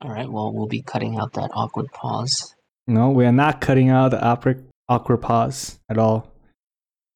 [0.00, 0.30] All right.
[0.30, 2.54] Well, we'll be cutting out that awkward pause.
[2.86, 6.32] No, we are not cutting out the awkward, awkward pause at all.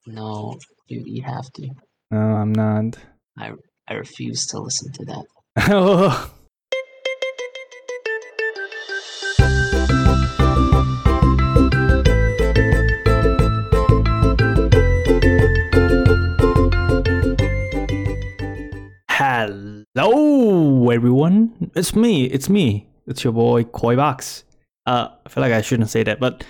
[0.06, 1.68] No, you you have to.
[2.10, 2.96] No, I'm not.
[3.38, 3.52] I
[3.86, 5.24] I refuse to listen to that.
[5.70, 6.30] Oh.
[20.00, 21.72] Hello, everyone.
[21.74, 22.26] It's me.
[22.26, 22.86] It's me.
[23.08, 24.44] It's your boy Koibox.
[24.86, 26.44] Uh, I feel like I shouldn't say that, but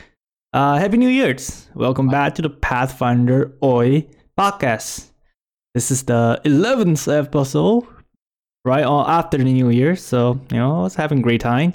[0.53, 1.67] uh, Happy New Year's.
[1.75, 4.07] Welcome back to the Pathfinder Oi
[4.39, 5.13] podcast.
[5.73, 7.87] This is the 11th episode,
[8.67, 9.97] right on after the New Year.
[9.97, 11.73] So, you know, I was having a great time.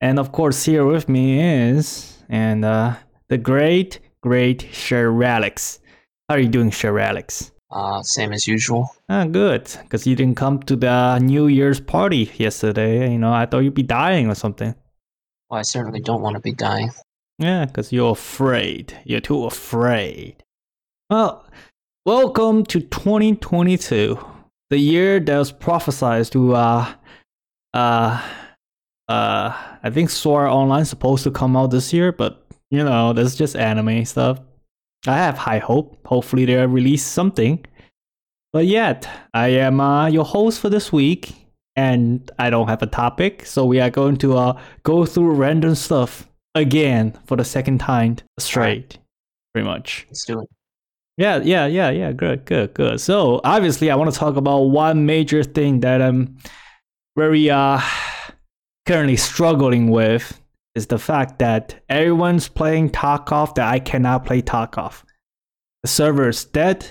[0.00, 2.94] And of course, here with me is and uh,
[3.28, 5.78] the great, great Sher Alex.
[6.30, 7.52] How are you doing, Sher Alex?
[7.70, 8.94] Uh, same as usual.
[9.08, 9.70] Ah, good.
[9.82, 13.10] Because you didn't come to the New Year's party yesterday.
[13.10, 14.74] You know, I thought you'd be dying or something.
[15.50, 16.90] Well, I certainly don't want to be dying.
[17.38, 18.98] Yeah, because you're afraid.
[19.04, 20.42] You're too afraid.
[21.10, 21.46] Well,
[22.04, 24.18] welcome to 2022,
[24.70, 26.92] the year that was prophesied to, uh,
[27.74, 28.22] uh,
[29.08, 29.52] uh,
[29.82, 33.36] I think Sword Online is supposed to come out this year, but you know, that's
[33.36, 34.40] just anime stuff.
[35.08, 35.98] I have high hope.
[36.06, 37.64] Hopefully, they'll release something.
[38.52, 41.34] But yet, I am uh, your host for this week,
[41.76, 45.74] and I don't have a topic, so we are going to uh, go through random
[45.74, 48.98] stuff again for the second time straight,
[49.52, 50.06] pretty much.
[50.08, 50.48] Let's do it.
[51.18, 52.12] Yeah, yeah, yeah, yeah.
[52.12, 53.00] Good, good, good.
[53.00, 56.38] So obviously, I want to talk about one major thing that I'm
[57.16, 57.80] very uh
[58.86, 60.40] currently struggling with
[60.76, 65.02] is the fact that everyone's playing Tarkov that I cannot play Tarkov.
[65.82, 66.86] The server is dead,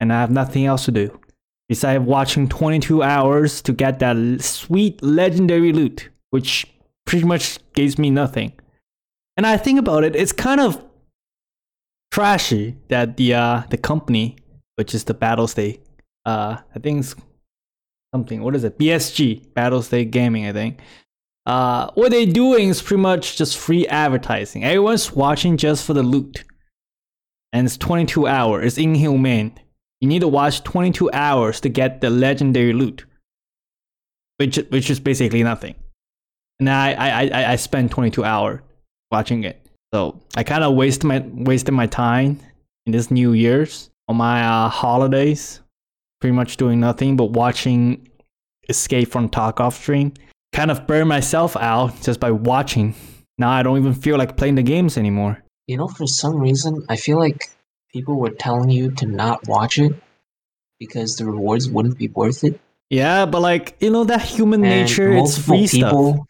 [0.00, 1.20] and I have nothing else to do
[1.68, 6.66] besides watching 22 hours to get that sweet legendary loot, which
[7.06, 8.52] pretty much gives me nothing.
[9.36, 10.82] And I think about it, it's kind of
[12.12, 14.36] trashy that the uh the company,
[14.76, 15.82] which is the Battle State,
[16.24, 17.16] uh I think it's
[18.14, 18.42] something.
[18.42, 18.78] What is it?
[18.78, 20.80] BSG, Battle State Gaming, I think.
[21.46, 24.64] Uh, what they're doing is pretty much just free advertising.
[24.64, 26.44] Everyone's watching just for the loot,
[27.52, 28.64] and it's 22 hours.
[28.64, 29.58] It's inhumane.
[30.00, 33.04] You need to watch 22 hours to get the legendary loot,
[34.38, 35.74] which which is basically nothing.
[36.60, 38.60] And I I I, I spent 22 hours
[39.10, 42.40] watching it, so I kind of wasted my wasted my time
[42.86, 45.60] in this New Year's on my uh, holidays,
[46.20, 48.08] pretty much doing nothing but watching
[48.68, 50.12] Escape from Tarkov stream.
[50.54, 52.94] Kind of burn myself out just by watching.
[53.38, 55.42] Now I don't even feel like playing the games anymore.
[55.66, 57.50] You know, for some reason, I feel like
[57.92, 59.92] people were telling you to not watch it
[60.78, 62.60] because the rewards wouldn't be worth it.
[62.90, 65.90] Yeah, but like you know that human And nature, it's free stuff.
[65.90, 66.26] people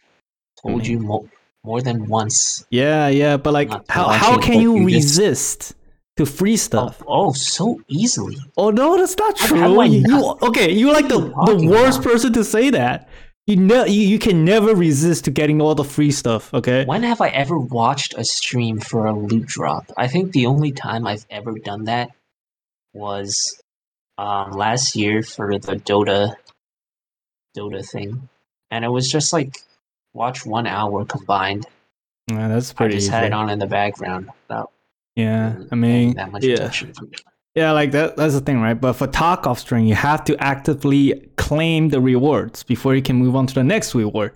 [0.65, 0.87] told mm.
[0.87, 1.29] you mo-
[1.63, 2.65] more than once.
[2.71, 5.75] Yeah, yeah, but like how how it, can you you just- resist
[6.17, 7.03] to free Oh, stuff?
[7.07, 8.37] oh, so easily.
[8.57, 9.83] Oh no, that's not true.
[9.83, 10.71] you, okay?
[10.71, 12.11] You're like the, the worst about?
[12.11, 13.09] person to say that.
[13.47, 16.51] You know, you, you can never resist to getting all the free stuff.
[16.53, 16.83] Okay.
[16.85, 19.91] When have I ever watched a stream for a loot drop?
[19.95, 22.09] I think the only time I've ever done that
[22.93, 23.61] was
[24.17, 26.35] um, last year for the Dota
[27.55, 28.29] Dota thing,
[28.71, 29.57] and it was just like
[30.13, 31.67] watch one hour combined.
[32.31, 32.95] Yeah, that's pretty.
[32.95, 33.15] I pretty just easy.
[33.15, 34.71] had it on in the background without
[35.15, 36.55] Yeah, I mean, that much yeah.
[36.55, 36.93] attention.
[37.55, 38.79] Yeah, like that that's the thing, right?
[38.79, 43.35] But for Tarkov string, you have to actively claim the rewards before you can move
[43.35, 44.33] on to the next reward.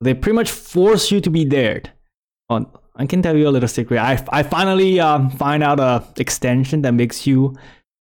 [0.00, 1.82] They pretty much force you to be there.
[2.48, 3.98] Oh, I can tell you a little secret.
[3.98, 7.56] I, I finally um, find out a extension that makes you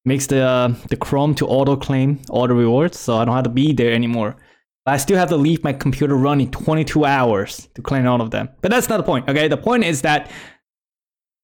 [0.05, 3.45] makes the uh, the Chrome to auto claim all the rewards, so I don't have
[3.45, 4.37] to be there anymore.
[4.85, 8.31] But I still have to leave my computer running 22 hours to claim all of
[8.31, 8.51] them.
[8.61, 9.29] But that's not the point.
[9.29, 10.31] Okay, the point is that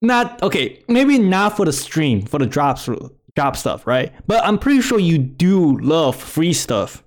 [0.03, 2.89] not okay maybe not for the stream for the drops
[3.35, 7.03] drop stuff right but i'm pretty sure you do love free stuff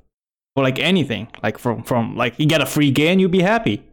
[0.56, 3.84] for like anything like from from like you get a free game you'll be happy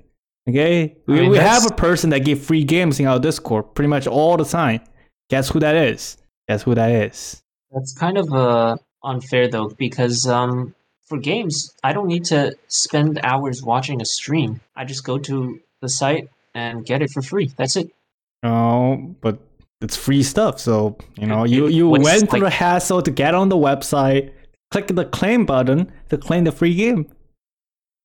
[0.49, 3.89] okay we, mean, we have a person that give free games in our discord pretty
[3.89, 4.81] much all the time
[5.29, 6.17] guess who that is
[6.49, 10.75] guess who that is That's kind of uh, unfair though, because um,
[11.07, 14.61] for games, I don't need to spend hours watching a stream.
[14.75, 17.53] I just go to the site and get it for free.
[17.57, 17.91] That's it.
[18.43, 19.39] Oh but
[19.81, 23.35] it's free stuff so you know you you went through like- the hassle to get
[23.35, 24.33] on the website
[24.71, 27.07] click the claim button to claim the free game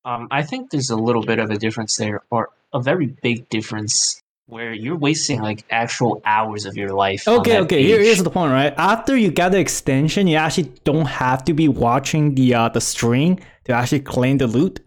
[0.03, 3.37] Um, I think there's a little bit of a difference there, or a very big
[3.49, 7.27] difference, where you're wasting like actual hours of your life.
[7.27, 7.83] Okay, okay.
[7.83, 8.73] Here, here's the point, right?
[8.77, 12.81] After you get the extension, you actually don't have to be watching the uh, the
[12.81, 14.79] string to actually claim the loot.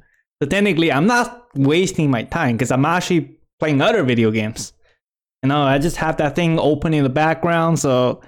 [0.42, 4.72] So technically, I'm not wasting my time because I'm actually playing other video games.
[5.44, 8.22] You know, I just have that thing open in the background, so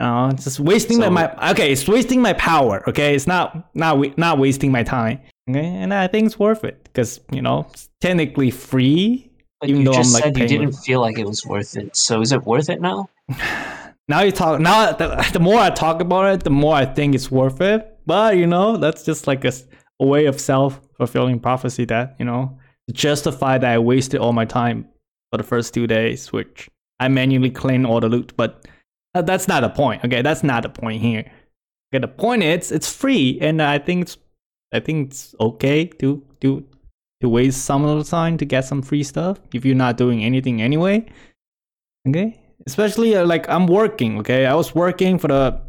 [0.00, 1.70] you know, just wasting So- my, my okay.
[1.70, 2.82] It's wasting my power.
[2.88, 5.20] Okay, it's not not not wasting my time.
[5.50, 9.30] Okay, and I think it's worth it because you know it's technically free.
[9.60, 11.76] But Even you though just I'm, like, said you didn't feel like it was worth
[11.76, 11.94] it.
[11.94, 13.10] So is it worth it now?
[14.06, 14.60] Now you talk.
[14.60, 17.98] Now the, the more I talk about it, the more I think it's worth it.
[18.04, 19.52] But you know, that's just like a
[19.98, 24.44] way of self fulfilling prophecy that you know to justify that I wasted all my
[24.44, 24.88] time
[25.34, 26.70] for the first two days, which
[27.00, 28.32] I manually clean all the loot.
[28.36, 28.68] But
[29.14, 30.04] that's not the point.
[30.04, 31.24] Okay, that's not the point here.
[31.90, 34.16] Okay, the point is it's free, and I think it's
[34.72, 36.64] I think it's okay to to
[37.20, 40.22] to waste some of the time to get some free stuff if you're not doing
[40.22, 41.04] anything anyway.
[42.08, 44.20] Okay, especially uh, like I'm working.
[44.20, 45.60] Okay, I was working for the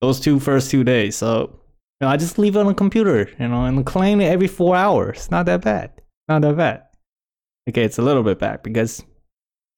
[0.00, 1.60] those two first two days, so
[2.00, 4.48] you know, I just leave it on the computer, you know, and clean it every
[4.48, 5.30] four hours.
[5.30, 5.92] Not that bad.
[6.26, 6.82] Not that bad.
[7.70, 9.04] Okay, it's a little bit bad because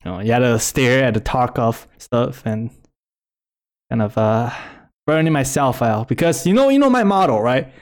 [0.04, 2.70] you know you gotta stare at the Tarkov stuff and
[3.90, 4.50] kind of uh
[5.06, 7.72] burning myself out because you know you know my model right.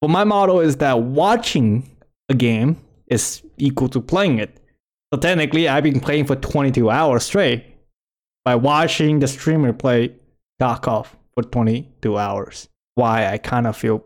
[0.00, 1.90] Well, my model is that watching
[2.28, 2.76] a game
[3.08, 4.60] is equal to playing it.
[5.12, 7.64] So technically, I've been playing for 22 hours straight
[8.44, 10.14] by watching the streamer play
[10.60, 12.68] Tarkov for 22 hours.
[12.94, 14.04] Why I kind of feel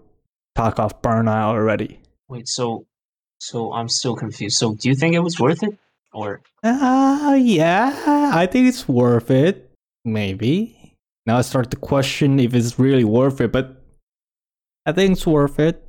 [0.56, 2.00] Tarkov burnout already.
[2.28, 2.86] Wait, so
[3.38, 4.56] so I'm still confused.
[4.56, 5.76] So do you think it was worth it?
[6.12, 9.70] Or Uh, yeah, I think it's worth it.
[10.04, 10.94] Maybe.
[11.26, 13.82] Now I start to question if it's really worth it, but
[14.86, 15.88] I think it's worth it.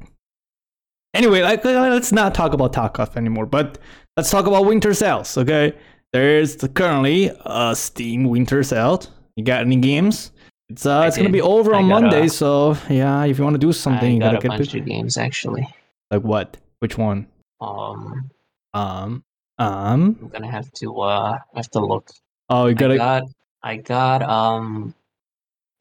[1.13, 3.77] Anyway, like, let's not talk about Tarkov anymore, but
[4.17, 5.73] let's talk about winter sales, okay?
[6.11, 9.01] There's currently a Steam winter sale.
[9.35, 10.31] You got any games?
[10.69, 13.43] It's uh, I it's gonna be over I on Monday, uh, so yeah, if you
[13.43, 14.79] want to do something, I you got gotta a get bunch busy.
[14.79, 15.67] of games actually.
[16.09, 16.57] Like what?
[16.79, 17.27] Which one?
[17.61, 18.29] Um,
[18.73, 19.23] Um,
[19.63, 20.17] um.
[20.21, 22.09] I'm gonna have to uh have to look.
[22.49, 22.97] Oh, you I gotta.
[22.97, 23.23] got
[23.63, 24.93] I got um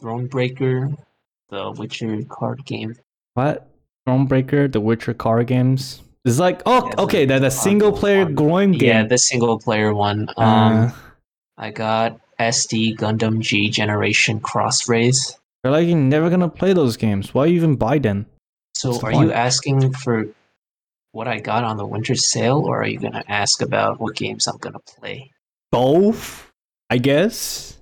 [0.02, 0.96] Thronebreaker,
[1.50, 2.96] the Witcher card game.
[3.34, 3.68] What?
[4.06, 6.02] Thronebreaker, The Witcher card games.
[6.24, 8.34] It's like oh Yeah, okay, the- that a the single player one.
[8.34, 8.88] growing game.
[8.88, 10.28] Yeah, the single player one.
[10.36, 10.46] Um,
[10.86, 10.90] uh,
[11.58, 15.38] I got SD Gundam G Generation Cross Rays.
[15.64, 17.34] you're like you're never gonna play those games.
[17.34, 18.26] Why even buy them?
[18.74, 19.26] So the are point?
[19.28, 20.26] you asking for
[21.12, 24.46] what I got on the winter sale, or are you gonna ask about what games
[24.46, 25.30] I'm gonna play?
[25.70, 26.50] Both,
[26.90, 27.78] I guess.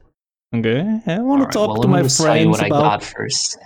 [0.54, 3.00] Okay, I want to talk well, to my just tell you friends what I about.
[3.00, 3.58] got first.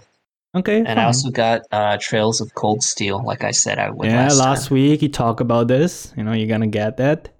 [0.55, 0.99] Okay, And fine.
[0.99, 4.38] I also got uh, Trails of Cold Steel, like I said I would yeah, last,
[4.38, 6.12] last week you talked about this.
[6.16, 7.31] You know, you're gonna get that,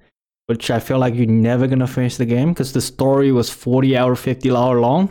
[0.47, 3.97] which I feel like you're never gonna finish the game because the story was 40
[3.97, 5.11] hour, 50 hour long.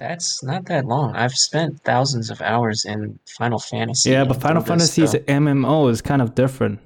[0.00, 1.14] That's not that long.
[1.14, 4.10] I've spent thousands of hours in Final Fantasy.
[4.10, 5.22] Yeah, but Final Dota Fantasy is stuff.
[5.24, 6.80] MMO is kind of different.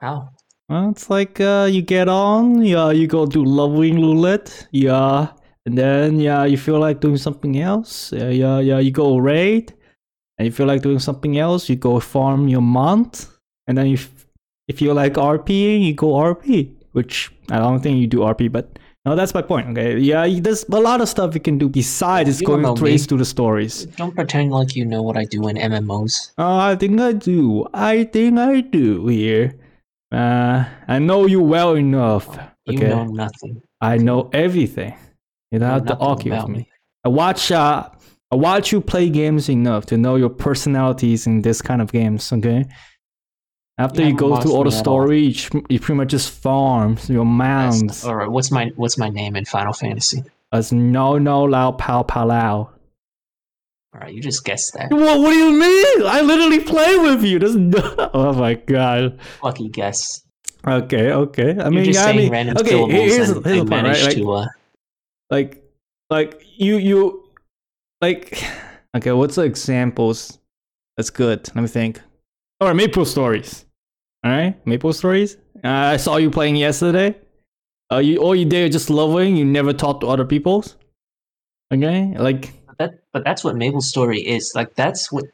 [0.00, 0.28] How?
[0.68, 5.28] Well, it's like uh, you get on, yeah, you go do leveling roulette, yeah,
[5.64, 9.72] and then yeah, you feel like doing something else, yeah, yeah, yeah, you go raid,
[10.36, 13.28] and you feel like doing something else, you go farm your month,
[13.66, 13.98] and then you,
[14.68, 18.78] if you like RP, you go RP, which I don't think you do RP, but
[19.04, 19.68] no, that's my point.
[19.68, 22.98] Okay, yeah, there's a lot of stuff you can do besides You going straight me.
[22.98, 23.84] through the stories.
[23.96, 26.32] Don't pretend like you know what I do in MMOs.
[26.38, 27.66] Uh, I think I do.
[27.74, 29.54] I think I do here.
[30.12, 32.38] Uh, I know you well enough.
[32.66, 32.88] You Okay.
[32.88, 33.60] know nothing.
[33.80, 34.94] I know everything.
[35.50, 36.58] You don't know have to argue with me.
[36.58, 36.68] me.
[37.04, 37.90] I watch uh
[38.32, 42.32] I watch you play games enough to know your personalities in this kind of games,
[42.32, 42.64] okay?
[43.76, 47.24] After You you, go through all the story, you, you pretty much just farm your
[47.24, 50.22] mounds All right, what's my what's my name in Final Fantasy?
[50.52, 52.70] as no no lao pow pow lao.
[53.92, 54.90] All right, you just guessed that.
[54.92, 56.06] What, what do you mean?
[56.06, 57.38] I literally play with you.
[57.40, 59.18] That's no- oh my god.
[59.42, 60.22] Lucky guess.
[60.66, 61.50] Okay, okay.
[61.50, 62.70] I You're mean, just I saying mean, random okay.
[62.70, 63.82] syllables Here's, here's and, and point, right?
[63.82, 64.46] manage Like, to uh,
[65.30, 65.64] like
[66.10, 67.24] like you you
[68.00, 68.42] like
[68.96, 70.38] okay what's the examples
[70.96, 72.00] that's good let me think
[72.60, 73.64] right maple stories
[74.24, 77.14] all right maple stories uh, i saw you playing yesterday
[77.92, 80.76] uh you all you did was just loving you never talked to other people's
[81.72, 82.94] okay like that.
[83.12, 84.50] But that's what Maple Story is.
[84.56, 85.26] Like that's what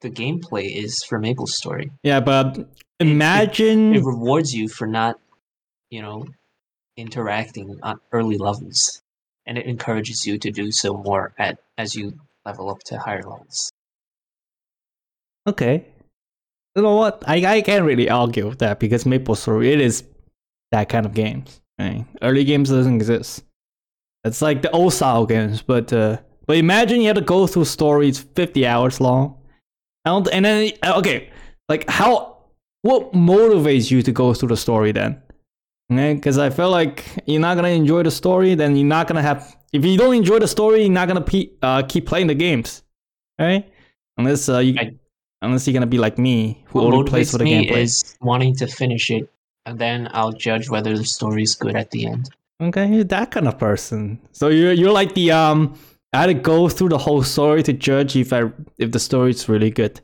[0.00, 1.90] the gameplay is for Maple Story.
[2.02, 2.66] yeah but it-
[3.00, 5.18] imagine It rewards you for not,
[5.90, 6.24] you know,
[6.96, 9.02] interacting on early levels,
[9.44, 12.14] and it encourages you to do so more at as you
[12.46, 13.70] level up to higher levels.
[15.46, 15.84] okay
[16.76, 20.04] you know what i i can't really argue with that because maple story it is
[20.72, 22.04] that kind of games right?
[22.22, 23.44] early games doesn't exist
[24.24, 27.64] it's like the old style games but uh but imagine you had to go through
[27.64, 29.34] stories 50 hours long
[30.04, 31.30] I don't, and then uh, okay
[31.68, 32.38] like how
[32.82, 35.20] what motivates you to go through the story then?
[35.92, 39.22] Okay, because I feel like you're not gonna enjoy the story, then you're not gonna
[39.22, 39.56] have.
[39.72, 42.82] If you don't enjoy the story, you're not gonna pe- uh, keep playing the games,
[43.38, 43.70] right?
[44.16, 44.94] Unless uh, you, I-
[45.42, 47.78] unless you're gonna be like me, who What only plays for the me gameplay.
[47.82, 49.30] is wanting to finish it,
[49.66, 52.30] and then I'll judge whether the story is good at the end.
[52.60, 54.20] Okay, you're that kind of person.
[54.32, 55.78] So you're you're like the um.
[56.14, 59.30] I had to go through the whole story to judge if I if the story
[59.30, 60.00] is really good.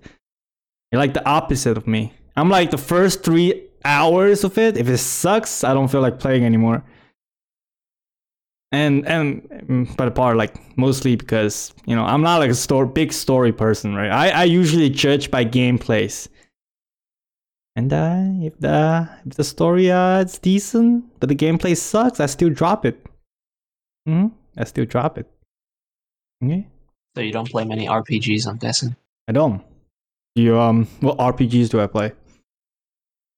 [0.92, 2.12] You're like the opposite of me.
[2.36, 4.76] I'm like the first three hours of it.
[4.76, 6.84] If it sucks, I don't feel like playing anymore.
[8.74, 12.88] And and mm, but apart like mostly because you know I'm not like a story
[12.88, 14.10] big story person, right?
[14.10, 16.28] I I usually judge by gameplays.
[17.76, 22.26] And uh, if the if the story uh it's decent, but the gameplay sucks, I
[22.26, 23.04] still drop it.
[24.06, 25.26] Hmm, I still drop it.
[26.42, 26.66] Okay,
[27.16, 28.96] So you don't play many RPGs, I'm guessing.
[29.28, 29.62] I don't.
[30.34, 32.12] You um, what RPGs do I play?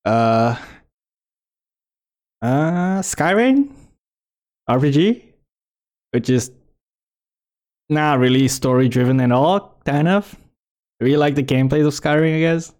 [0.05, 0.57] Uh,
[2.43, 3.71] uh, Skyrim
[4.69, 5.23] RPG,
[6.17, 6.51] which is
[7.91, 10.35] not really story driven at all, kind of.
[10.99, 12.73] Really like the gameplay of Skyrim, I guess.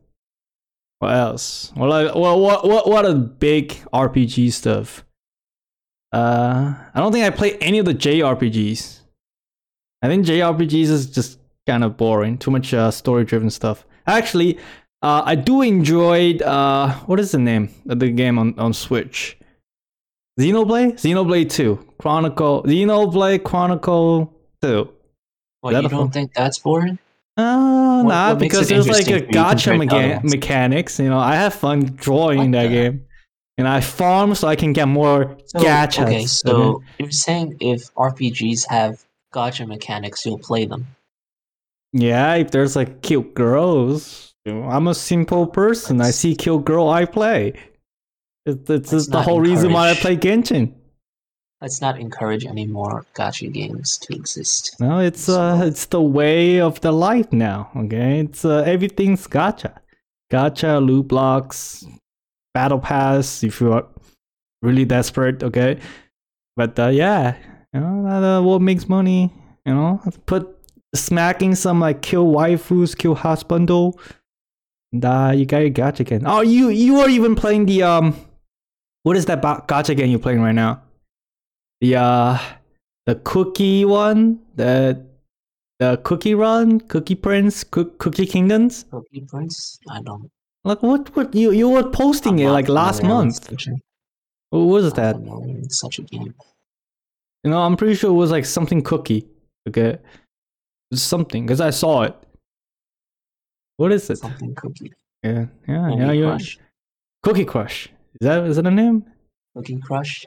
[1.01, 1.71] What else?
[1.75, 5.05] What like, what what what are big RPG stuff?
[6.15, 9.01] Uh, I don't think I play any of the JRPGs.
[10.01, 12.39] I think JRPGs is just kind of boring.
[12.39, 13.85] Too much uh, story driven stuff.
[14.07, 14.57] Actually,
[15.03, 19.37] uh, I do enjoy uh, what is the name of the game on, on Switch?
[20.39, 20.95] Xenoblade?
[20.95, 21.95] Xenoblade 2.
[21.99, 22.63] Chronicle.
[22.65, 24.89] Xenoblade Chronicle 2.
[25.63, 26.99] Well, that you don't think that's boring?
[27.39, 30.99] Uh, What- nah, what because there's like a gacha compared to other mecha- mechanics.
[30.99, 33.03] You know, I have fun drawing What that the- game.
[33.59, 36.03] And I farm so I can get more So, gachas.
[36.05, 39.03] okay, so you're saying if RPGs have
[39.35, 40.87] gacha mechanics, you'll play them.
[41.95, 46.03] Yeah, if there's like cute girls, you know, I'm a simple person.
[46.03, 47.55] I see cute girl, I play.
[48.47, 50.73] It's, it's, the whole reason why I play Genshin.
[51.61, 54.77] Let's not encourage any more gacha games to exist.
[54.79, 57.71] No, it's uh, it's the way of the life now.
[57.75, 59.79] Okay, it's uh, everything's gacha,
[60.31, 61.85] gacha, loot blocks,
[62.55, 63.43] battle pass.
[63.43, 63.87] If you are
[64.63, 65.81] really desperate, okay.
[66.57, 67.37] But uh, yeah,
[67.73, 69.33] you know that uh, what makes money.
[69.65, 70.57] You know, put
[70.95, 73.99] smacking some like kill waifus, kill husbando.
[74.93, 76.25] And uh, you got your gacha again.
[76.27, 78.15] Oh, you you are even playing the um,
[79.07, 80.83] what is that ba- gacha game you're playing right now?
[81.81, 82.39] The uh
[83.07, 85.01] the cookie one, the
[85.79, 88.85] the cookie run, cookie prince, cook, cookie kingdoms.
[88.91, 89.79] Cookie Prince?
[89.89, 90.29] I don't.
[90.65, 91.15] Like what?
[91.15, 93.49] What you you were posting I'm it like last month.
[94.51, 95.15] What was that?
[95.69, 96.35] such a game.
[97.45, 99.29] You know, I'm pretty sure it was like something cookie.
[99.69, 99.99] Okay,
[100.93, 102.17] something because I saw it.
[103.77, 104.19] What is it?
[104.19, 104.93] Something cookie.
[105.23, 106.39] Yeah, yeah, Candy yeah.
[106.39, 106.39] You
[107.23, 107.89] Cookie Crush.
[108.21, 109.05] Is that is that a name?
[109.55, 110.25] Cookie Crush.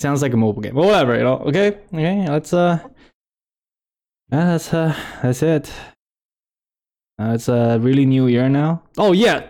[0.00, 0.74] Sounds like a mobile game.
[0.74, 1.38] But whatever, you know.
[1.38, 2.28] Okay, okay.
[2.28, 2.78] Let's uh.
[4.30, 5.70] Yeah, that's uh, that's it.
[7.20, 8.82] Uh, it's a really new year now.
[8.96, 9.46] Oh yeah,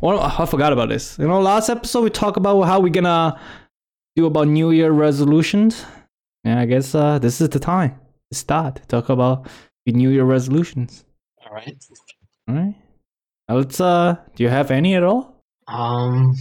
[0.00, 1.18] well, I forgot about this.
[1.18, 3.38] You know, last episode we talked about how we're gonna
[4.16, 5.84] do about New Year resolutions.
[6.44, 8.00] Yeah, I guess uh, this is the time
[8.30, 9.46] to start to talk about
[9.86, 11.04] the New Year resolutions.
[11.44, 11.76] All right.
[12.48, 12.74] All right.
[13.48, 15.31] Now let's uh, do you have any at all?
[15.68, 16.34] Um,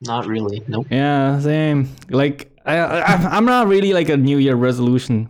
[0.00, 0.62] not really.
[0.68, 0.86] Nope.
[0.90, 1.88] Yeah, same.
[2.10, 5.28] Like I, I I'm not really like a New Year resolution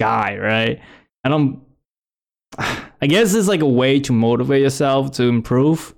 [0.00, 0.80] guy, right?
[1.24, 1.60] I don't.
[2.58, 5.92] I guess it's like a way to motivate yourself to improve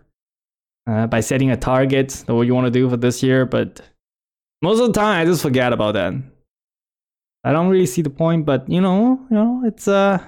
[0.87, 3.45] uh, by setting a target that what you want to do for this year.
[3.45, 3.81] But
[4.63, 6.15] most of the time, I just forget about that.
[7.45, 10.19] I don't really see the point, but you know, you know, it's uh,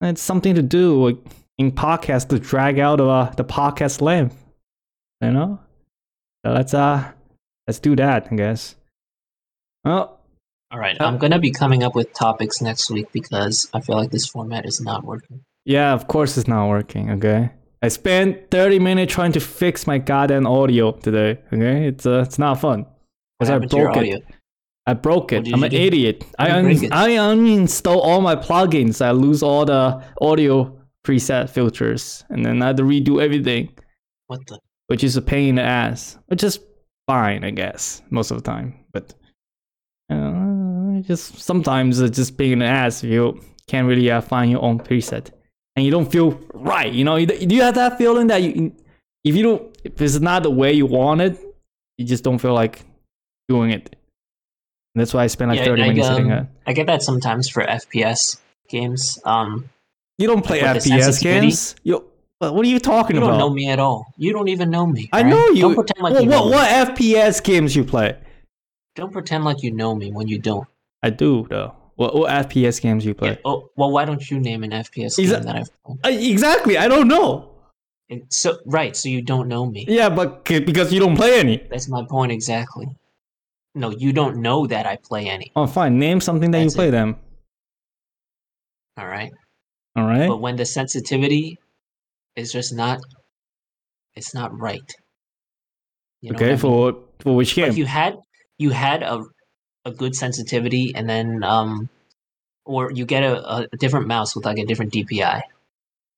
[0.00, 1.20] it's something to do
[1.58, 4.41] in podcast to drag out uh, the podcast length.
[5.22, 5.60] You know,
[6.44, 7.12] so let's uh,
[7.68, 8.28] let's do that.
[8.30, 8.74] I guess.
[9.84, 10.20] Well,
[10.70, 11.00] All right.
[11.00, 14.26] Uh, I'm gonna be coming up with topics next week because I feel like this
[14.26, 15.44] format is not working.
[15.64, 17.50] Yeah, of course it's not working, okay?
[17.82, 21.86] I spent 30 minutes trying to fix my goddamn audio today, okay?
[21.86, 22.86] It's uh, it's not fun.
[23.38, 24.24] Because I happened to your broke it.
[24.86, 25.48] I broke it.
[25.52, 25.76] I'm an do?
[25.76, 26.24] idiot.
[26.38, 26.92] I, un- did you break it?
[26.92, 29.00] I uninstall all my plugins.
[29.04, 32.24] I lose all the audio preset filters.
[32.30, 33.76] And then I had to redo everything,
[34.26, 34.58] What the?
[34.92, 36.18] Which is a pain in the ass.
[36.26, 36.60] Which is
[37.06, 38.74] fine, I guess, most of the time.
[38.92, 39.14] But
[40.10, 44.50] uh, just sometimes it's just pain in the ass if you can't really uh, find
[44.50, 45.30] your own preset
[45.76, 46.92] and you don't feel right.
[46.92, 48.76] You know, you, do you have that feeling that you,
[49.24, 51.40] if you don't, if it's not the way you want it,
[51.96, 52.84] you just don't feel like
[53.48, 53.96] doing it.
[54.94, 56.46] And that's why I spend like Yeah, 30 I, minutes sitting um, at.
[56.66, 59.18] I get that sometimes for FPS games.
[59.24, 59.70] Um,
[60.18, 61.76] You don't play FPS games.
[61.82, 62.11] You
[62.42, 63.34] What, what are you talking You about?
[63.34, 64.12] You don't know me at all.
[64.16, 65.08] You don't even know me.
[65.12, 65.32] I alright?
[65.32, 65.62] know you.
[65.62, 66.56] Don't pretend like what, you know what, me.
[66.56, 68.18] what FPS games you play?
[68.96, 70.66] Don't pretend like you know me when you don't.
[71.04, 71.76] I do though.
[71.94, 73.30] What, what FPS games you play?
[73.30, 75.70] Yeah, oh, well, why don't you name an FPS game that I've
[76.02, 76.30] played?
[76.30, 76.76] Exactly.
[76.76, 77.48] I don't know.
[78.30, 79.84] So right, so you don't know me.
[79.88, 81.58] Yeah, but because you don't play any.
[81.70, 82.88] That's my point exactly.
[83.76, 85.52] No, you don't know that I play any.
[85.54, 85.96] Oh, fine.
[85.96, 86.90] Name something that That's you play it.
[86.90, 87.16] them.
[88.98, 89.32] All right,
[89.94, 90.26] All right.
[90.28, 91.58] but when the sensitivity
[92.36, 93.00] is just not,
[94.14, 94.88] it's not right.
[96.20, 96.44] You know okay.
[96.44, 96.58] what I mean?
[96.58, 97.70] For for which But game?
[97.70, 98.16] if you had
[98.58, 99.22] you had a
[99.84, 101.88] a good sensitivity and then um
[102.64, 105.42] or you get a, a different mouse with like a different DPI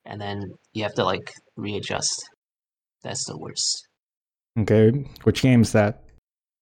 [0.04, 2.28] and then you have to like readjust.
[3.02, 3.88] That's the worst.
[4.60, 4.90] okay.
[5.24, 6.02] Which game is that?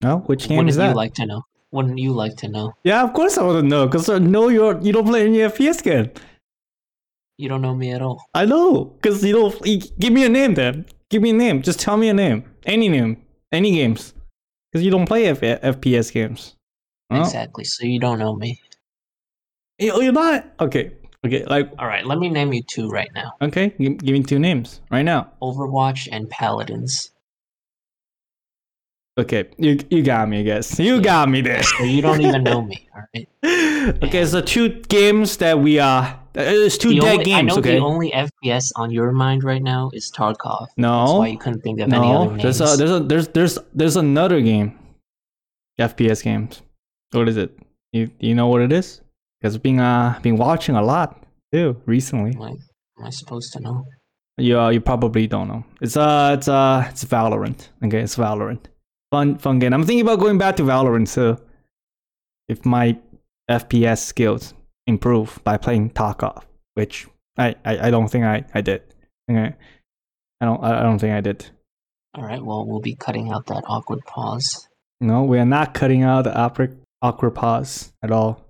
[0.03, 0.19] No.
[0.27, 1.43] Which game Wouldn't is you like to know?
[1.73, 2.73] Wouldn't you like to know?
[2.85, 5.39] yeah, of course I want to know because I know you're you don't play any
[5.39, 6.11] FPS game.
[7.39, 8.23] You don't know me at all.
[8.35, 9.61] I know because you don't.
[9.63, 10.87] y- Give me a name then.
[11.11, 11.63] Give me a name.
[11.63, 12.45] Just tell me a name.
[12.67, 13.23] Any name.
[13.51, 14.15] Any games.
[14.71, 16.57] Because you don't play F- FPS games.
[17.11, 17.65] Exactly.
[17.65, 18.61] So you don't know me.
[19.79, 20.47] You- oh, You're not.
[20.61, 20.93] Okay.
[21.25, 21.45] Okay.
[21.45, 21.71] Like.
[21.79, 23.33] All right, let me name you two right now.
[23.41, 23.69] Okay.
[23.79, 25.31] Give, give me two names right now.
[25.43, 27.12] Overwatch and Paladins.
[29.19, 29.45] Okay.
[29.59, 30.41] You you got me.
[30.41, 31.63] I guess you got me there.
[31.63, 33.29] So you don't even know me, all right?
[34.05, 34.25] okay.
[34.25, 36.15] So two games that we uh.
[36.35, 37.49] It's two The dead only, I games.
[37.49, 37.75] know Okay.
[37.75, 40.61] the only FPS on your mind right now is Tarkov.
[40.61, 41.19] That's no.
[41.19, 42.43] why you couldn't think of any other names.
[42.43, 44.79] There's a there's a there's there's there's another game.
[45.79, 46.63] FPS games.
[47.11, 47.51] What is it?
[47.93, 49.03] You you know what it is?
[49.41, 52.33] Because been uh been watching a lot too recently.
[52.33, 52.55] Like,
[52.99, 53.85] am I supposed to know?
[54.39, 55.65] You uh, you probably don't know.
[55.83, 57.69] It's uh it's uh it's Valorant.
[57.85, 58.61] Okay, it's Valorant.
[59.13, 59.75] Fun fun game.
[59.75, 61.37] I'm thinking about going back to Valorant too.
[62.49, 62.99] If my
[63.51, 64.55] FPS skills
[64.87, 68.81] improve by playing Tarkov, which I, I, I don't think I, I did.
[69.31, 69.55] Okay.
[70.41, 71.45] I don't I don't think I did.
[72.15, 74.67] All right, well, we'll be cutting out that awkward pause.
[75.03, 78.47] No, we are not cutting out the awkward awkward pause at all.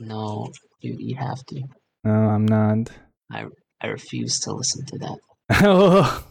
[0.00, 1.62] No, you, you have to.
[2.02, 2.90] No, I'm not.
[3.30, 3.44] I
[3.82, 4.98] I refuse to listen to
[5.50, 6.22] that.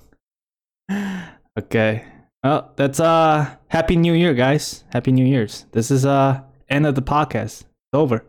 [1.60, 2.06] okay.
[2.46, 4.84] Well, that's uh happy new year guys.
[4.94, 5.66] Happy new year's.
[5.72, 7.62] This is uh end of the podcast.
[7.64, 8.24] It's over.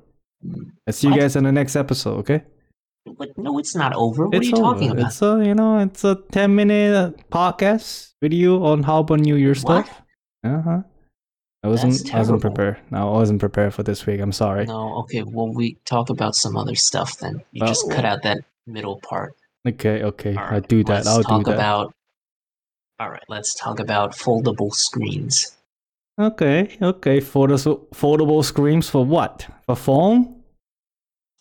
[0.86, 1.20] Let's see you What?
[1.20, 2.42] guys in the next episode, okay?
[3.04, 4.24] But no, it's not over.
[4.24, 4.72] What it's are you over.
[4.72, 5.06] talking about?
[5.08, 9.36] It's a you know, it's a 10 minute uh, podcast video on how about New
[9.36, 10.00] Year stuff.
[10.42, 10.80] Uh-huh.
[11.62, 12.78] I wasn't I wasn't prepared.
[12.90, 14.20] No, I wasn't prepared for this week.
[14.22, 14.64] I'm sorry.
[14.64, 17.42] No, okay, well, we talk about some other stuff then.
[17.52, 19.34] You just cut out that middle part.
[19.68, 20.34] Okay, okay.
[20.36, 21.04] All I'll do that.
[21.04, 21.56] let's I'll talk do that.
[21.58, 21.92] about.
[22.98, 25.56] All right, let's talk about foldable screens.
[26.18, 27.20] Okay, okay.
[27.20, 29.46] Foldable foldable screens for what?
[29.66, 30.32] For phone?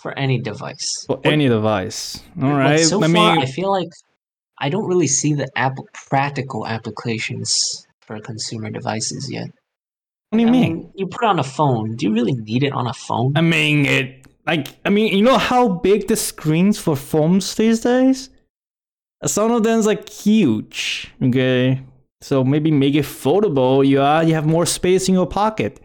[0.02, 1.04] for any device.
[1.08, 2.22] For What- any device.
[2.40, 2.80] All right.
[2.80, 3.88] So I far, mean, I feel like
[4.60, 9.50] I don't really see the app- practical applications for consumer devices yet.
[10.30, 10.92] what do you I mean?
[10.94, 11.96] you put on a phone.
[11.96, 13.34] Do you really need it on a phone?
[13.36, 17.80] I mean, it like I mean, you know how big the screens for phones these
[17.80, 18.30] days?
[19.26, 21.12] Some of them's like huge.
[21.22, 21.82] Okay,
[22.22, 23.86] so maybe make it foldable.
[23.86, 25.80] You are you have more space in your pocket.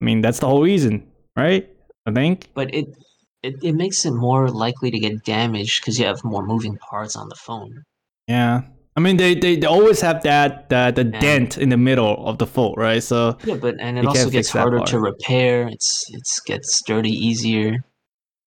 [0.00, 1.68] I mean, that's the whole reason, right?
[2.06, 2.48] I think.
[2.54, 2.86] but it,
[3.42, 7.16] it it makes it more likely to get damaged because you have more moving parts
[7.16, 7.82] on the phone.
[8.28, 8.62] Yeah.
[8.96, 12.38] I mean, they, they, they always have that that the dent in the middle of
[12.38, 13.02] the fold, right?
[13.02, 15.68] So Yeah, but and it also gets harder to repair.
[15.68, 17.84] It's it's gets dirty easier.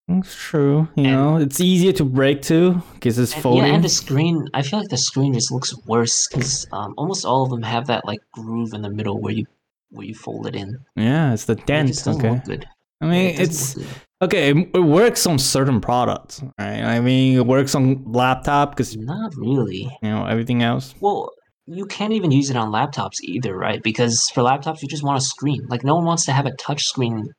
[0.10, 0.88] It's true.
[0.96, 3.66] You And- know, it's easier to break too because it's folding.
[3.68, 4.48] yeah, and the screen.
[4.54, 7.88] I feel like the screen just looks worse because um, almost all of them have
[7.88, 9.46] that like groove in the middle where you
[9.92, 10.78] where you fold it in.
[10.96, 11.90] Yeah, it's the It dent.
[11.90, 12.60] doesn't Okay.
[13.02, 13.78] I mean, It it's
[14.22, 14.52] okay.
[14.52, 16.82] It, it works on certain products, right?
[16.84, 19.90] I mean, it works on laptop because Not really.
[20.04, 20.94] You know everything else.
[21.00, 21.32] Well,
[21.66, 23.82] you can't even use it on laptops either, right?
[23.84, 25.66] Because for laptops, you just want a screen.
[25.70, 27.30] Like no one wants to have a touch screen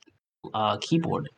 [0.55, 1.29] uh, keyboard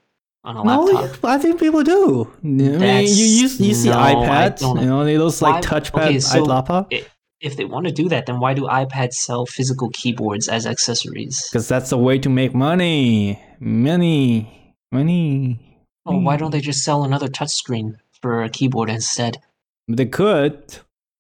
[0.45, 1.25] on a No, laptop.
[1.25, 2.29] I think people do.
[2.43, 6.07] I mean, you That's- use you see no, iPads, you know, those like Why- touchpad
[6.07, 6.93] okay, so- laptop
[7.41, 11.49] If they want to do that, then why do iPads sell physical keyboards as accessories?
[11.51, 15.59] because that's the way to make money, money, money.
[16.07, 19.39] Oh, why don't they just sell another touchscreen for a keyboard instead?
[19.89, 20.79] They could.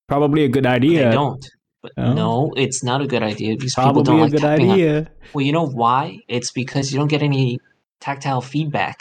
[0.09, 1.09] Probably a good But idea.
[1.09, 1.45] They don't.
[1.83, 2.13] But Oh.
[2.13, 4.75] no, it's not a good idea because people Probably don't a like good tapping on-
[4.75, 5.09] idea.
[5.35, 6.19] Well, you know why?
[6.29, 7.59] It's because you don't get any
[8.03, 8.99] tactile feedback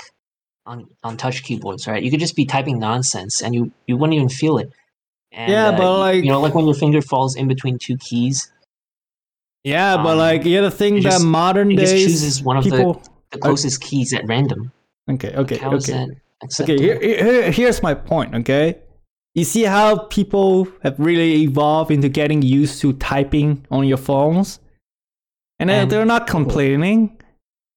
[0.66, 2.04] on on touch keyboards, right?
[2.04, 4.70] You could just be typing nonsense and you you wouldn't even feel it.
[5.34, 7.98] And, Yeah, uh, but, like- you know, like when your finger falls in between two
[7.98, 8.52] keys,
[9.64, 12.64] Yeah, but Um, like you gotta think that modern it just days chooses one of
[12.64, 13.02] the- people.
[13.32, 14.72] the closest keys at random.
[15.10, 16.08] Okay, okay, How is okay.
[16.64, 18.34] Okay, here, here, here's my point.
[18.36, 18.80] Okay,
[19.36, 24.60] you see how people have really evolved into getting used to typing on your phones,
[25.60, 27.21] and, And- they're not complaining.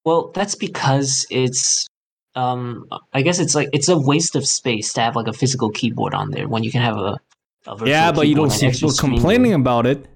[0.05, 1.87] Well, that's because it's
[2.35, 5.71] um I guess it's like it's a waste of space to have like a physical
[5.71, 7.17] keyboard on there when you can have a,
[7.67, 10.07] a virtual Yeah, but you don't see people complaining about it.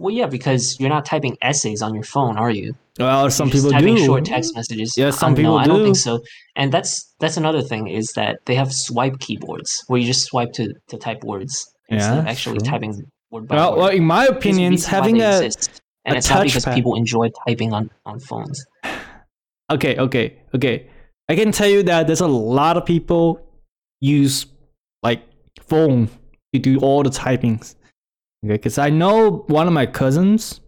[0.00, 2.74] Well, yeah, because you're not typing essays on your phone, are you?
[3.00, 4.04] Well, some people typing do.
[4.04, 4.94] short text messages.
[4.96, 6.20] Yeah, some Uh, people no, I don't think so.
[6.54, 10.52] And that's that's another thing is that they have swipe keyboards where you just swipe
[10.54, 12.70] to, to type words instead of actually true.
[12.70, 12.94] typing
[13.30, 13.78] word by Well, word.
[13.78, 15.50] well, in my opinions, having a.
[16.08, 18.64] and a it's not because touchpad- people enjoy typing on, on phones.
[19.70, 20.88] okay, okay, okay.
[21.28, 23.40] I can tell you that there's a lot of people
[24.00, 24.46] use
[25.02, 25.22] like
[25.60, 26.08] phone
[26.52, 27.74] to do all the typings.
[28.44, 30.60] Okay, because I know one of my cousins.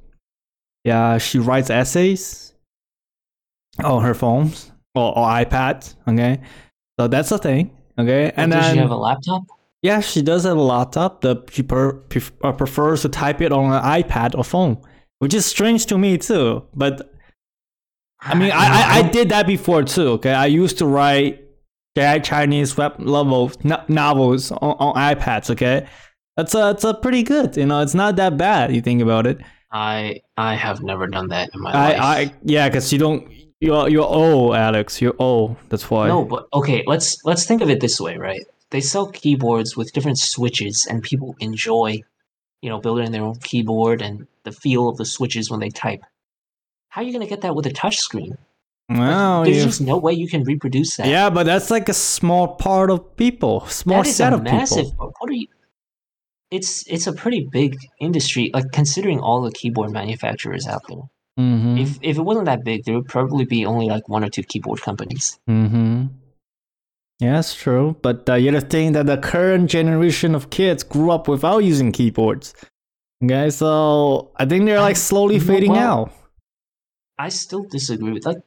[0.85, 2.55] Yeah, she writes essays
[3.85, 5.95] on her phones or, or iPad.
[6.09, 6.41] Okay,
[6.99, 7.77] so that's the thing.
[7.99, 9.43] Okay, and does then she have a laptop?
[9.83, 11.21] yeah, she does have a laptop.
[11.21, 14.79] The she per, pref- uh, prefers to type it on an iPad or phone,
[15.21, 16.65] which is strange to me too.
[16.75, 17.15] But
[18.21, 20.09] I mean, I, I, I did that before too.
[20.19, 21.45] Okay, I used to write
[21.97, 25.51] Chi- Chinese web level no- novels on, on iPads.
[25.51, 25.87] Okay,
[26.37, 27.57] that's uh, it's a pretty good.
[27.57, 28.75] You know, it's not that bad.
[28.75, 29.39] You think about it.
[29.71, 32.01] I I have never done that in my I, life.
[32.01, 33.31] I yeah, because you don't.
[33.61, 35.03] You're you're old, Alex.
[35.03, 35.57] You're old.
[35.69, 36.09] That's why.
[36.09, 38.45] No, but okay, let's let's think of it this way, right?
[38.71, 42.03] They sell keyboards with different switches and people enjoy,
[42.63, 46.01] you know, building their own keyboard and the feel of the switches when they type.
[46.89, 48.37] How are you going to get that with a touch screen?
[48.89, 51.07] Like, There's you- just no way you can reproduce that.
[51.07, 54.43] yeah, but that's like a small part of people, small that is set a of
[54.43, 54.87] massive.
[54.87, 55.13] people.
[55.19, 55.47] What are you?
[56.51, 61.03] It's it's a pretty big industry, like considering all the keyboard manufacturers out there.
[61.39, 61.79] Mm-hmm.
[61.79, 64.43] If if it wasn't that big, there would probably be only like one or two
[64.43, 65.39] keyboard companies.
[65.49, 66.07] Mm-hmm.
[67.21, 67.97] Yeah, that's true.
[68.03, 71.59] But uh, you have to think that the current generation of kids grew up without
[71.59, 72.53] using keyboards.
[73.23, 75.81] Okay, so I think they're like slowly know fading what?
[75.81, 76.13] out.
[77.19, 78.39] I still disagree with like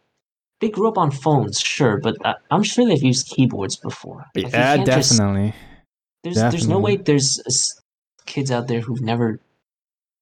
[0.61, 4.25] they grew up on phones, sure, but I, I'm sure they've used keyboards before.
[4.35, 5.53] Like, yeah, can't just- definitely.
[6.23, 7.39] there's there's no way there's
[8.25, 9.39] kids out there who've never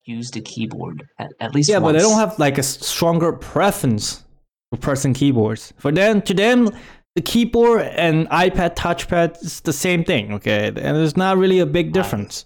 [0.06, 4.24] used a keyboard at, at least Yeah, but they don't have like a stronger preference
[4.72, 5.74] for pressing keyboards.
[5.78, 6.72] For them, to them,
[7.16, 10.34] the keyboard and iPad touchpad is the same thing.
[10.34, 12.46] Okay, and there's not really a big difference.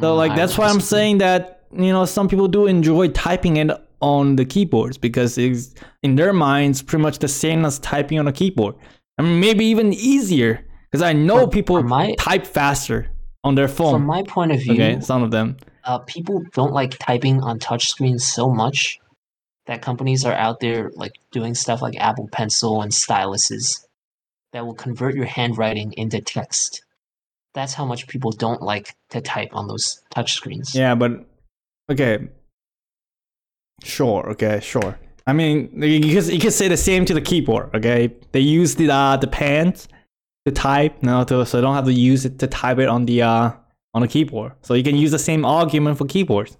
[0.00, 3.70] So like that's why I'm saying that you know some people do enjoy typing it
[4.00, 8.26] on the keyboards because it's in their minds pretty much the same as typing on
[8.26, 8.74] a keyboard.
[9.18, 13.10] I mean maybe even easier because I know From- people from my- type faster
[13.42, 13.92] on their phone.
[13.92, 15.58] From my point of view, okay, some of them.
[15.84, 18.98] uh, people don't like typing on touchscreens so much
[19.66, 23.84] that companies are out there like doing stuff like Apple Pencil and styluses
[24.52, 26.82] that will convert your handwriting into text.
[27.54, 30.74] That's how much people don't like to type on those touchscreens.
[30.74, 31.24] Yeah, but
[31.90, 32.28] okay.
[33.82, 34.28] Sure.
[34.30, 34.60] Okay.
[34.60, 34.98] Sure.
[35.26, 37.74] I mean, you could, you could say the same to the keyboard.
[37.74, 39.74] Okay, they use the uh, the pen
[40.44, 43.06] to type, no, to, so they don't have to use it to type it on
[43.06, 43.52] the uh
[43.94, 44.52] on the keyboard.
[44.62, 46.58] So you can use the same argument for keyboards.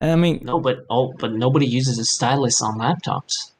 [0.00, 3.52] And I mean, No, but oh, but nobody uses a stylus on laptops.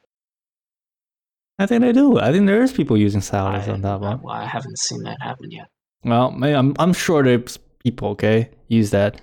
[1.59, 2.19] I think they do.
[2.19, 4.21] I think there's people using I, stylus on that I, one.
[4.29, 5.69] I haven't seen that happen yet.
[6.05, 9.21] Well, may- I'm I'm sure there's people okay use that.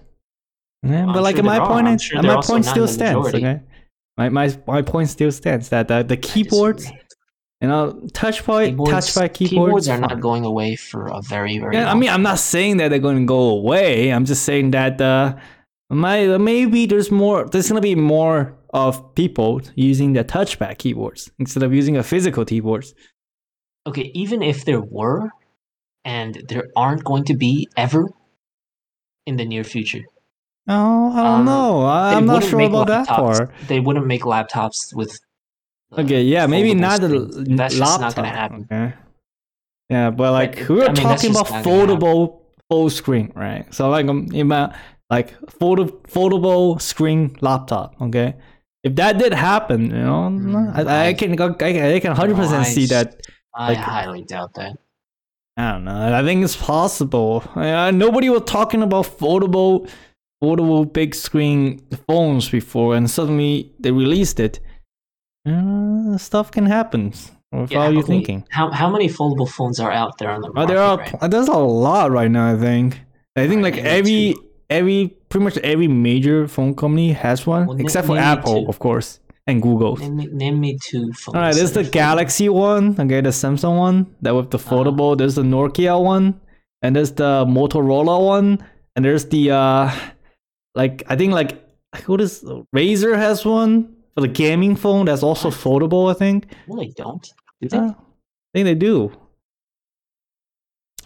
[0.83, 3.27] Yeah, Well, but I'm like sure my point, is- sure my point still stands.
[3.27, 3.61] Okay,
[4.17, 7.01] my my my point still stands that the, the keyboards, disagree.
[7.61, 11.59] you know, touch by touch by keyboards, keyboards are not going away for a very
[11.59, 11.75] very.
[11.75, 14.11] Yeah, I long mean, I'm not saying that they're going to go away.
[14.11, 15.35] I'm just saying that uh,
[15.89, 17.45] my, maybe there's more.
[17.47, 22.03] There's going to be more of people using the touchpad keyboards instead of using a
[22.03, 22.95] physical keyboards.
[23.85, 25.29] okay, even if there were,
[26.05, 28.09] and there aren't going to be ever
[29.25, 30.03] in the near future.
[30.67, 31.85] Oh, I don't Um, know.
[31.85, 33.51] I'm not sure about that laptops- part.
[33.67, 35.11] They wouldn't make laptops with.
[35.91, 37.35] uh, Okay, yeah, maybe not screens.
[37.37, 37.99] l- That's laptop.
[37.99, 38.67] just not going to happen.
[38.71, 38.93] Okay.
[39.89, 43.65] Yeah, but like we were I mean, talking about gonna foldable full screen, right?
[43.73, 44.73] So like um, about
[45.09, 47.95] like fold, foldable screen laptop.
[48.01, 48.35] Okay,
[48.83, 52.15] if that did happen, you know, Mm, I, I I- can go- I, I can
[52.15, 53.19] hundred percent see that.
[53.53, 54.77] I like- highly doubt that.
[55.61, 56.17] I don't know.
[56.19, 57.43] I think it's possible.
[57.55, 59.89] Uh, nobody was talking about foldable,
[60.43, 64.59] foldable big screen phones before, and suddenly they released it.
[65.47, 67.13] Uh, stuff can happen.
[67.49, 68.45] What Yeah, are you thinking?
[68.49, 70.67] How how many foldable phones are out there on the Oh, market?
[70.73, 71.27] there are right now?
[71.27, 72.53] there's a lot right now.
[72.53, 73.01] I think.
[73.35, 74.35] I think Right, like every
[74.69, 79.19] every pretty much every major phone company has one, Well, except for Apple, of course,
[79.47, 79.97] and Google.
[79.97, 81.35] Name me, name me two phones.
[81.35, 81.83] All right, there's the.
[81.83, 82.91] Galaxy one.
[82.99, 84.75] Okay, the Samsung one that with the Uh-huh.
[84.75, 85.17] foldable.
[85.17, 86.39] There's the Nokia one,
[86.81, 88.63] and there's the Motorola one,
[88.95, 89.91] and there's the uh,
[90.75, 91.57] like I think like
[92.05, 92.43] what is
[92.75, 96.09] Razer has one for the gaming phone that's also foldable.
[96.09, 96.53] I think.
[96.67, 97.27] No, they don't.
[97.61, 97.77] Do they?
[97.77, 99.11] Uh, I think they do.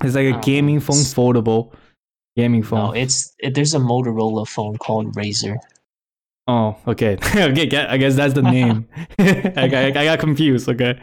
[0.04, 1.72] It's like a Oh, gaming phone foldable
[2.36, 2.80] gaming phone.
[2.80, 5.56] no, it's it, there's a Motorola phone called Razr.
[6.48, 7.18] Oh, okay.
[7.36, 8.88] okay, I guess that's the name.
[9.20, 10.68] I, got, I got confused.
[10.70, 11.00] Okay.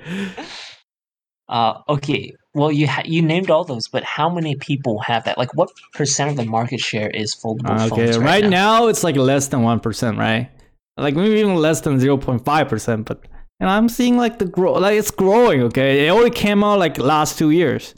[1.49, 2.33] Uh, okay.
[2.55, 5.39] Well, you ha- you named all those, but how many people have that?
[5.39, 8.87] Like, what percent of the market share is foldable Uh, Okay, right, right, now.
[8.89, 10.51] it's like less than one percent, right?
[10.99, 13.07] Like maybe even less than zero point five percent.
[13.07, 13.25] But
[13.59, 15.63] and I'm seeing like the grow, like it's growing.
[15.63, 17.95] Okay, it only came out like last two years.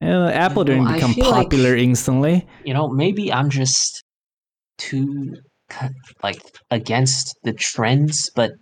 [0.00, 2.46] And Apple know, didn't become feel like- popular instantly.
[2.64, 4.04] You know, maybe I'm just
[4.78, 5.34] too
[6.22, 8.52] like against the trends, but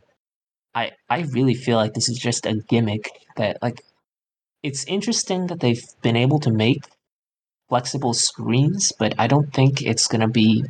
[0.74, 3.82] I I really feel like this is just a gimmick that like
[4.62, 6.84] it's interesting that they've been able to make
[7.68, 10.64] flexible screens, but I don't think it's gonna be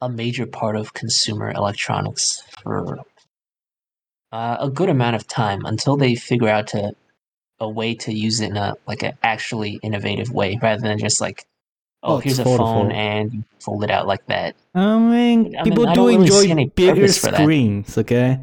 [0.00, 2.98] a major part of consumer electronics for
[4.32, 6.92] uh, a good amount of time until they figure out to
[7.60, 11.20] a way to use it in a like an actually innovative way rather than just
[11.20, 11.44] like
[12.02, 14.56] oh, it's here's a phone and you fold it out like that.
[14.74, 17.40] I mean, I people mean, do don't really enjoy bigger for that.
[17.40, 17.98] screens.
[17.98, 18.40] Okay,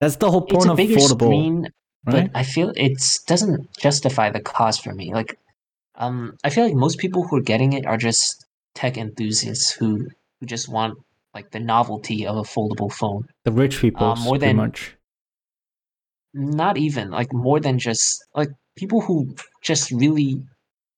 [0.00, 1.62] that's the whole It's point a of foldable, screen,
[2.06, 2.30] right?
[2.32, 5.12] but I feel it doesn't justify the cost for me.
[5.12, 5.38] Like,
[5.96, 8.44] um, I feel like most people who are getting it are just
[8.74, 10.06] tech enthusiasts who
[10.40, 10.98] who just want
[11.34, 13.24] like the novelty of a foldable phone.
[13.44, 14.94] the rich people, uh, more than- much.
[16.34, 20.42] Not even like more than just like people who just really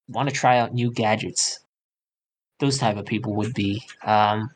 [0.09, 1.61] want to try out new gadgets.
[2.61, 4.51] Those type of people would be um,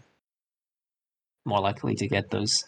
[1.44, 2.64] more likely to get those.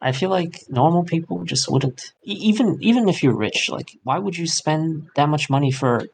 [0.00, 2.12] I feel like normal people just wouldn't.
[2.24, 6.06] E- even even if you're rich, like why would you spend that much money for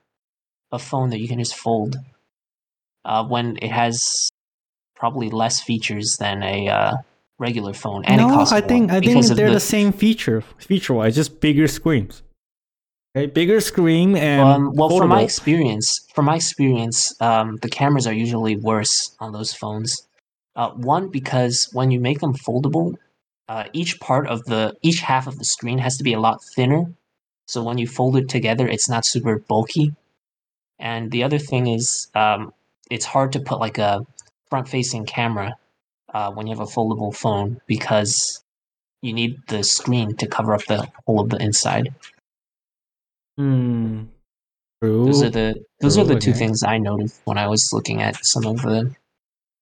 [0.72, 1.96] a phone that you can just fold
[3.04, 4.30] uh, when it has
[4.94, 6.96] probably less features than a uh,
[7.38, 9.92] regular phone and it no, costs I more think I think they're the, the same
[9.92, 12.22] feature feature wise, just bigger screens.
[13.16, 18.06] Okay, bigger screen and um, well, from my experience, from my experience, um, the cameras
[18.06, 20.06] are usually worse on those phones.
[20.54, 22.94] Uh, one because when you make them foldable,
[23.48, 26.38] uh, each part of the each half of the screen has to be a lot
[26.54, 26.84] thinner.
[27.46, 29.92] So when you fold it together, it's not super bulky.
[30.78, 32.54] And the other thing is, um,
[32.92, 34.06] it's hard to put like a
[34.50, 35.56] front-facing camera
[36.14, 38.44] uh, when you have a foldable phone because
[39.02, 41.92] you need the screen to cover up the whole of the inside.
[43.40, 44.02] Hmm.
[44.82, 45.06] True.
[45.06, 46.38] Those are the those are the two okay.
[46.38, 48.94] things I noticed when I was looking at some of the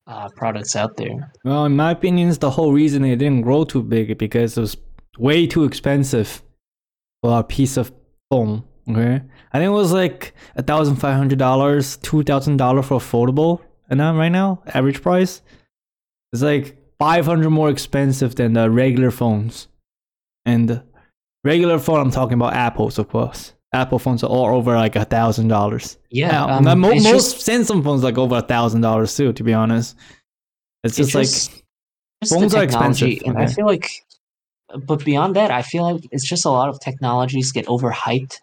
[0.09, 1.33] uh, products out there.
[1.45, 4.77] Well, in my opinion, the whole reason it didn't grow too big because it was
[5.17, 6.43] way too expensive
[7.23, 7.93] for a piece of
[8.31, 8.64] phone.
[8.91, 9.21] Okay,
[9.53, 12.99] I think it was like a thousand five hundred dollars, two thousand dollar for a
[12.99, 15.41] foldable, and now right now average price
[16.33, 19.69] is like five hundred more expensive than the regular phones.
[20.45, 20.83] And
[21.45, 23.53] regular phone, I'm talking about Apple's, of course.
[23.72, 25.98] Apple phones are all over like a thousand dollars.
[26.11, 29.33] Yeah, um, now mo- it's most just- Samsung phones like over a thousand dollars too.
[29.33, 29.96] To be honest,
[30.85, 31.62] it's it's just like just-
[32.22, 33.90] just phones are expensive, and I feel like,
[34.87, 38.38] but beyond that, I feel like it's just a lot of technologies get overhyped,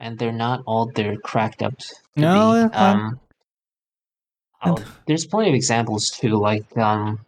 [0.00, 1.78] and they're not all they're cracked up.
[1.78, 2.74] To No, be.
[2.76, 3.20] um,
[4.64, 7.24] oh, there's plenty of examples too, like um,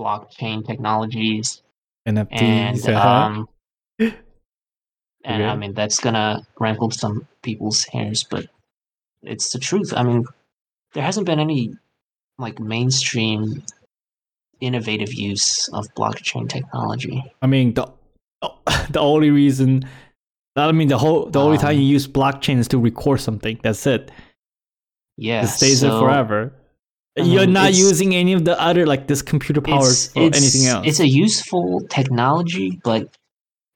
[0.00, 1.62] blockchain technologies
[2.08, 2.28] NFTs.
[2.32, 3.08] and uh-huh.
[3.08, 3.48] um,
[5.24, 8.46] and I mean that's gonna rankle some people's hairs, but
[9.22, 9.92] it's the truth.
[9.96, 10.24] I mean,
[10.94, 11.74] there hasn't been any
[12.38, 13.62] like mainstream
[14.60, 17.22] innovative use of blockchain technology.
[17.40, 17.86] I mean the
[18.90, 19.84] the only reason.
[20.56, 23.58] I mean the whole the only time Um, you use blockchain is to record something.
[23.62, 24.10] That's it.
[25.16, 26.52] Yeah, It stays so there forever.
[27.16, 30.86] You're not using any of the other like this computer powers or anything else.
[30.86, 33.14] It's a useful technology, but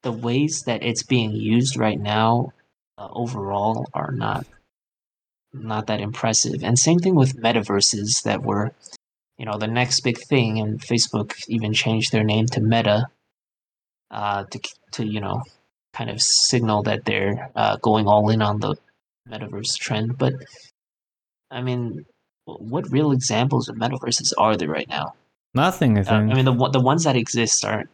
[0.06, 2.52] the ways that it's being used right now,
[2.96, 4.46] uh, overall, are not
[5.52, 6.62] not that impressive.
[6.62, 8.70] And same thing with metaverses that were,
[9.36, 10.60] you know, the next big thing.
[10.60, 13.08] And Facebook even changed their name to Meta,
[14.12, 14.58] uh, to
[14.92, 15.42] to you know,
[15.92, 18.76] kind of signal that they're uh, going all in on the
[19.28, 20.16] metaverse trend.
[20.16, 20.34] But
[21.50, 22.06] I mean,
[22.44, 25.14] what real examples of metaverses are there right now?
[25.52, 25.98] Nothing.
[25.98, 26.30] I Uh.
[26.30, 27.86] I mean, the the ones that exist are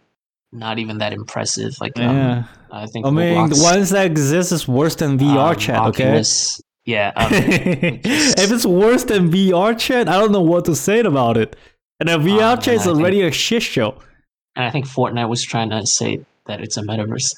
[0.53, 1.75] not even that impressive.
[1.81, 2.45] Like, um.
[2.71, 5.79] I think I mean, the ones that exist is worse than VR um, chat.
[5.88, 6.05] Okay.
[6.09, 11.01] Oculus, yeah, um, if it's worse than VR chat, I don't know what to say
[11.01, 11.55] about it.
[12.01, 13.97] And a VR Um, chat is I think- already a shit show.
[14.57, 17.31] and I think Fortnite was trying to say that it's a metaverse.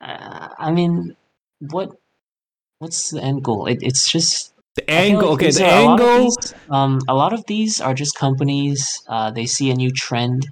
[0.00, 1.16] Uh, I mean,
[1.58, 1.90] what
[2.78, 3.66] what's the end goal?
[3.66, 6.24] It, it's just The angle, like okay, the are- a lot of angle.
[6.24, 9.02] these- um, a lot of these are just companies.
[9.08, 10.46] Uh, they see a new trend,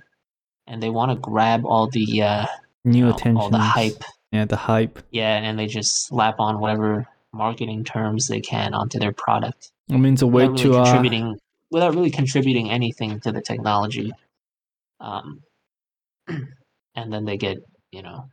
[0.67, 2.47] and they want to grab all the uh,
[2.85, 3.37] New you know, attention.
[3.37, 4.03] all the hype.
[4.33, 4.99] Yeah, the hype.
[5.11, 9.97] Yeah, and they just slap on whatever marketing terms they can onto their product I
[9.97, 11.39] mean, it's a way without to really uh, contributing
[11.71, 14.13] without really contributing anything to the technology.
[15.01, 15.43] Um,
[16.29, 17.59] and then they get
[17.91, 18.29] you know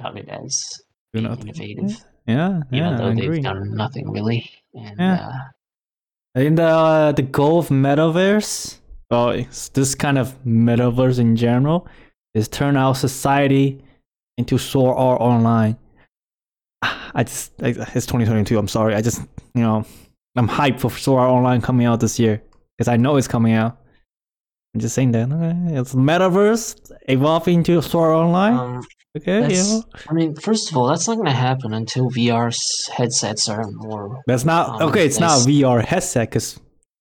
[0.00, 0.80] touted as
[1.12, 3.40] being innovative, Yeah, even though I they've agree.
[3.40, 4.50] done nothing really.
[4.74, 5.28] And Yeah.
[5.28, 5.32] uh,
[6.34, 8.78] I think the the goal of metaverse,
[9.10, 11.88] well, it's this kind of metaverse in general,
[12.34, 13.82] is turn our society
[14.38, 15.76] into Sword Art Online.
[16.82, 18.56] I just I, it's 2022.
[18.58, 18.94] I'm sorry.
[18.94, 19.20] I just
[19.54, 19.84] you know
[20.36, 22.42] I'm hyped for Sword Art Online coming out this year
[22.76, 23.78] because I know it's coming out.
[24.74, 28.54] I'm just saying that okay, it's metaverse evolving into Sword Art Online.
[28.54, 28.84] um,
[29.18, 29.80] okay, yeah.
[30.08, 32.54] I mean, first of all, that's not going to happen until VR
[32.90, 34.22] headsets are more.
[34.28, 35.04] That's not um, okay.
[35.04, 36.60] It's not VR headset because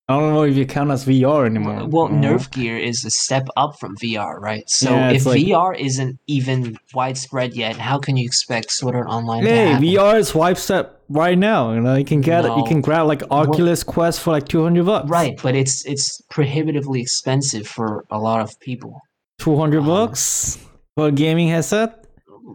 [0.10, 1.86] I don't know if you count as VR anymore.
[1.88, 2.08] Well?
[2.10, 4.68] Nerf gear is a step up from VR, right?
[4.68, 9.08] So Yeah, if like- VR isn't even widespread yet, how can you expect Sword Art
[9.08, 9.74] Online Hey?
[9.80, 11.74] VR is wipe set right now.
[11.74, 14.86] You know, you can get you can grab like Oculus Quest for like two hundred
[14.88, 15.08] bucks.
[15.08, 18.94] Right, but it's it's prohibitively expensive for a lot of people.
[19.38, 20.58] two hundred Um, bucks
[20.96, 21.90] for a gaming headset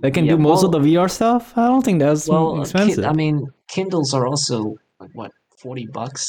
[0.02, 1.52] that can Yeah, do most well- of the VR stuff.
[1.56, 3.04] I don't think that's Well, expensive.
[3.04, 5.30] Ki- I mean, Kindles are also like what
[5.62, 6.24] forty bucks.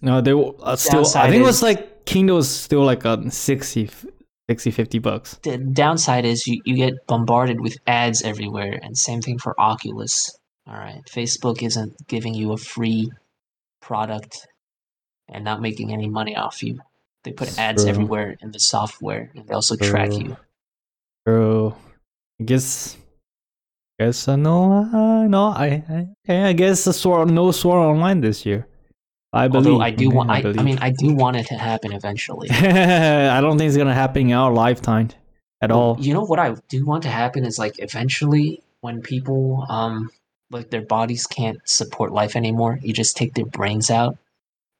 [0.00, 1.00] No, they were uh, still.
[1.00, 3.90] I Downside think it was like Kindle is still like a 60,
[4.48, 5.38] 60 50 bucks.
[5.42, 10.36] The downside is you, you get bombarded with ads everywhere, and same thing for Oculus.
[10.66, 13.10] All right, Facebook isn't giving you a free
[13.80, 14.46] product
[15.28, 16.80] and not making any money off you.
[17.24, 17.90] They put ads True.
[17.90, 20.36] everywhere in the software, and they also track you.
[21.26, 21.76] So
[22.40, 22.96] I guess.
[24.00, 25.46] I guess uh, no, uh, no.
[25.46, 28.67] I, I, I guess the sword, no sword online this year.
[29.32, 29.66] I believe.
[29.66, 30.64] Although I do want, I, I believe.
[30.64, 32.50] mean, I do want it to happen eventually.
[32.50, 35.10] I don't think it's gonna happen in our lifetime
[35.60, 35.96] at Well, all.
[36.00, 40.10] You know what I do want to happen is like eventually when people um
[40.50, 44.16] like their bodies can't support life anymore, you just take their brains out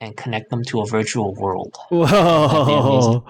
[0.00, 1.76] and connect them to a virtual world.
[1.90, 3.24] Whoa!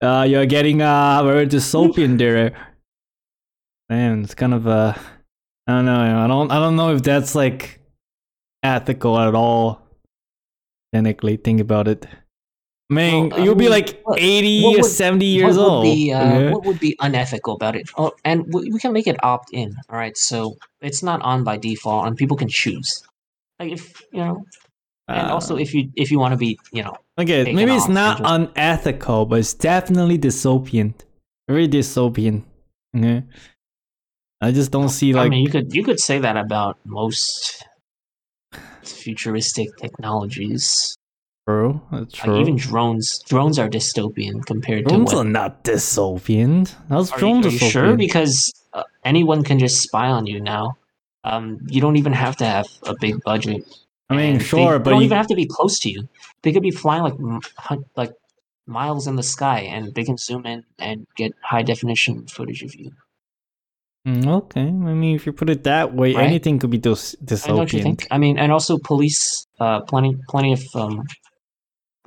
[0.00, 2.52] Uh, you're getting uh very dystopian there.
[3.88, 4.94] Man, it's kind of uh,
[5.68, 6.24] I don't know.
[6.24, 6.50] I don't.
[6.50, 7.78] I don't know if that's like
[8.64, 9.81] ethical at all.
[10.92, 12.06] Technically, think about it.
[12.90, 15.68] I mean, Well, you'll be mean, like what- 80 what or would- 70 years what
[15.68, 15.84] old.
[15.84, 16.52] be uh, okay?
[16.52, 17.88] what would be unethical about it?
[17.96, 19.74] Oh, and we, we can make it opt in.
[19.88, 23.02] All right, so it's not on by default, and people can choose.
[23.58, 24.44] Like if you know,
[25.08, 27.88] and also Uh, if you if you want to be, you know, Okay, maybe it's
[27.88, 30.92] not just- unethical, but it's definitely dystopian.
[31.48, 32.44] Very dystopian.
[32.96, 33.22] Okay.
[34.42, 37.64] I just don't see like I mean, you could you could say that about most
[38.84, 40.96] futuristic technologies.
[41.46, 41.80] true.
[41.90, 42.32] That's true.
[42.32, 46.72] Like even drones, drones are dystopian compared drones to Drones are not dystopian.
[46.88, 47.96] How's Are you, drones are you sure?
[47.96, 50.76] Because uh, anyone can just spy on you now.
[51.24, 53.64] Um, you don't even have to have a big budget.
[54.10, 55.90] I mean, and sure, they but they don't you, even have to be close to
[55.90, 56.08] you.
[56.42, 58.12] They could be flying like like
[58.66, 62.74] miles in the sky, and they can zoom in and get high definition footage of
[62.74, 62.92] you.
[64.06, 64.60] Mm, okay.
[64.66, 66.26] I mean, if you put it that way, Right?
[66.26, 67.82] anything could be dys- I don't you dystopian.
[67.82, 68.06] think?
[68.10, 71.02] I mean, and also police, uh, plenty, plenty of um,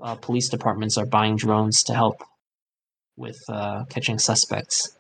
[0.03, 2.21] uh, police departments are buying drones to help
[3.15, 4.97] with uh, catching suspects.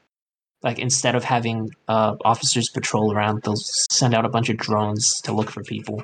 [0.63, 3.55] Like instead of having uh, officers patrol around, they'll
[3.91, 6.01] send out a bunch of drones to look for people.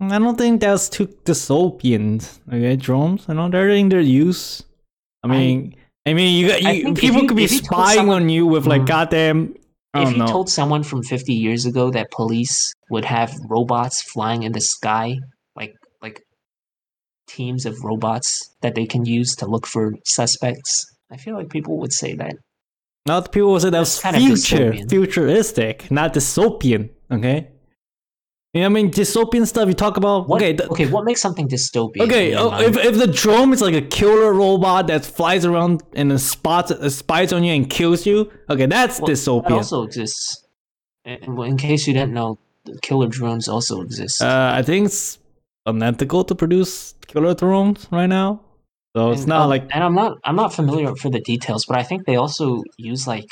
[0.00, 2.20] I don't think that's too dystopian.
[2.48, 3.26] Okay, drones.
[3.28, 4.62] I know they're in their use.
[5.22, 5.80] I I- mean, I,
[6.14, 8.28] mean, you got I you, people you- could be if you told spying someone- on
[8.28, 8.86] you with like Mm.
[8.86, 9.54] goddamn.
[9.94, 10.26] I if don't you know.
[10.26, 15.14] told someone from 50 years ago that police would have robots flying in the sky,
[15.56, 16.20] like like
[17.28, 21.78] teams of robots that they can use to look for suspects, I feel like people
[21.80, 22.34] would say that.
[23.06, 26.90] Not people would say that's That's kind of future, futuristic, not dystopian.
[27.10, 27.48] Okay.
[28.56, 28.90] You know what I mean?
[28.90, 30.28] Dystopian stuff you talk about.
[30.28, 30.54] What, okay.
[30.54, 32.00] th- okay, what makes something dystopian?
[32.00, 35.82] Okay, in oh, if, if the drone is like a killer robot that flies around
[35.94, 39.48] and spots uh, spies on you and kills you, okay, that's Well, dystopian.
[39.48, 40.46] That also exists.
[41.04, 42.38] And, in case you didn't know,
[42.80, 44.22] killer drones also exist.
[44.22, 45.18] Uh, I think it's
[45.66, 48.40] unethical to produce killer drones right now.
[48.96, 51.76] So it's not um, like and I'm not I'm not familiar for the details, but
[51.76, 53.26] I think they also use like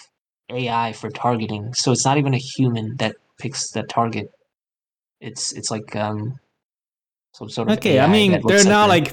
[0.51, 1.73] AI for targeting.
[1.73, 4.31] So it's not even a human that picks the target.
[5.21, 6.39] It's it's like um
[7.35, 7.99] some sort of okay.
[8.01, 9.13] I mean, they're not like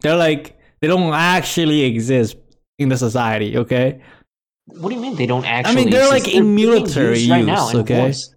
[0.00, 2.36] they're like they don't actually exist
[2.78, 3.56] in the society.
[3.58, 4.00] Okay,
[4.66, 5.72] What do you mean they don't actually?
[5.72, 6.26] I mean, they're, exist?
[6.26, 8.00] like, in being military used right now use, okay?
[8.00, 8.34] wars.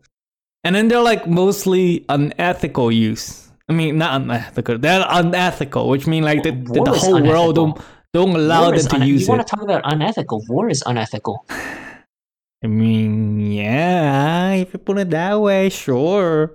[0.64, 3.50] and then they're like mostly unethical use.
[3.70, 4.80] I mean, not unethical.
[4.80, 7.80] They're unethical, which mean like the, the, the whole world don't
[8.14, 10.44] don't allow War them to une- use You want to talk about unethical?
[10.50, 11.46] War is unethical.
[12.64, 16.54] I mean, yeah, if you put it that way, sure.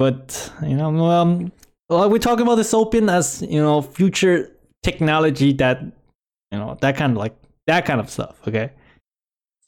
[0.00, 1.52] But you know, um,
[1.90, 4.50] well, we're talking about dystopian as you know, future
[4.82, 5.82] technology that
[6.50, 7.36] you know that kind of like
[7.66, 8.40] that kind of stuff.
[8.48, 8.70] Okay.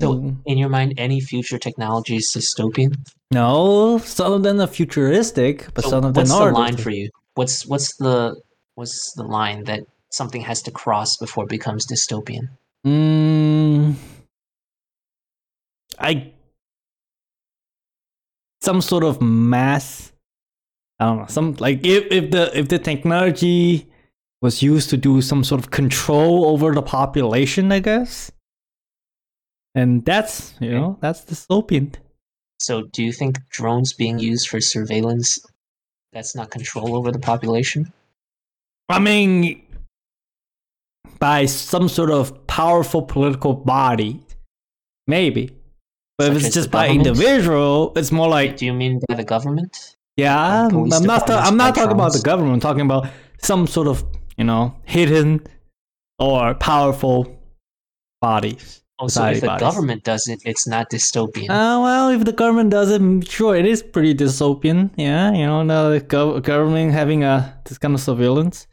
[0.01, 0.37] So, Mm.
[0.47, 2.95] in your mind, any future technology is dystopian?
[3.31, 6.91] no, some of them are futuristic, but So some of them what's the line for
[6.91, 7.11] you?
[7.35, 8.41] What's what's the
[8.75, 9.81] what's the line that
[10.11, 12.49] something has to cross before it becomes dystopian?
[12.87, 13.97] Mm,
[15.99, 16.33] I
[18.63, 20.12] some sort of mass.
[21.03, 21.27] I don't know.
[21.27, 23.89] Some like if if the if the technology
[24.41, 28.31] was used to do some sort of control over the population, I guess.
[29.75, 31.95] And that's you know that's dystopian.
[32.61, 35.45] So, do you think drones being used for surveillance
[36.13, 37.93] that's not control over the population?
[38.89, 39.61] I mean,
[41.19, 44.21] by some sort of powerful political body,
[45.09, 45.51] maybe.
[46.17, 47.09] But Such if it's just by government?
[47.09, 49.97] individual, it's more like do you mean by the government?
[50.17, 51.27] Yeah, police I'm not.
[51.27, 52.55] ta- I'm not by talking about the government.
[52.55, 53.09] I'm talking about
[53.41, 54.05] some sort of,
[54.37, 55.47] you know, hidden
[56.19, 57.39] or powerful
[58.21, 58.83] bodies.
[58.99, 59.61] Oh, so if the bodies.
[59.61, 61.51] government does it, it's not dystopian.
[61.51, 64.91] Uh, well, if the government does it, mm, sure, it is pretty dystopian.
[64.97, 68.67] Yeah, you know, the gov- government having a this kind of surveillance,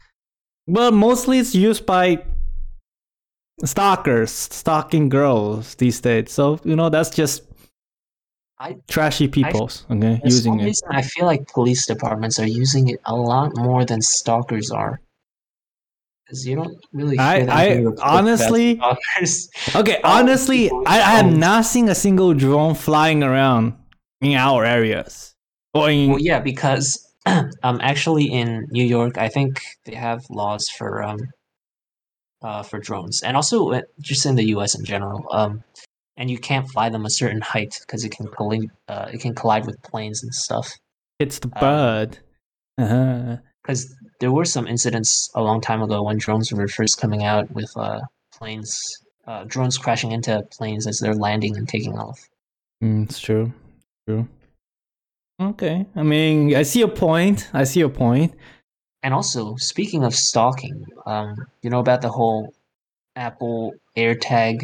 [0.68, 2.22] but mostly it's used by
[3.64, 6.30] stalkers, stalking girls these days.
[6.30, 7.42] So you know, that's just
[8.60, 9.86] I- trashy peoples.
[9.90, 10.64] Okay, using it.
[10.66, 15.00] reason, I feel like police departments are using it a lot more than stalkers are.
[16.26, 18.80] Because you don't really I- I- being reported about honestly-
[19.74, 23.72] Okay, honestly, I, I have not seen a single drone flying around
[24.20, 25.34] in our areas.
[25.72, 30.68] Or in, Well, yeah, because um, actually in New York, I think they have laws
[30.68, 31.18] for um,
[32.42, 34.74] uh, for drones, and also uh, just in the U.S.
[34.74, 35.26] in general.
[35.30, 35.62] Um,
[36.20, 38.70] and you can't fly them a certain height because it can collide.
[38.86, 40.70] Uh, it can collide with planes and stuff.
[41.18, 42.18] it's the um, bird.
[42.78, 43.36] Uh-huh.
[43.62, 47.50] Because there were some incidents a long time ago when drones were first coming out
[47.52, 48.00] with uh,
[48.38, 48.78] planes,
[49.26, 52.20] uh, drones crashing into planes as they're landing and taking off.
[52.84, 53.52] Mm, it's true.
[54.06, 54.28] True.
[55.40, 55.86] Okay.
[55.96, 57.48] I mean, I see a point.
[57.54, 58.34] I see a point.
[59.02, 62.52] And also, speaking of stalking, um, you know about the whole
[63.16, 64.60] Apple AirTag,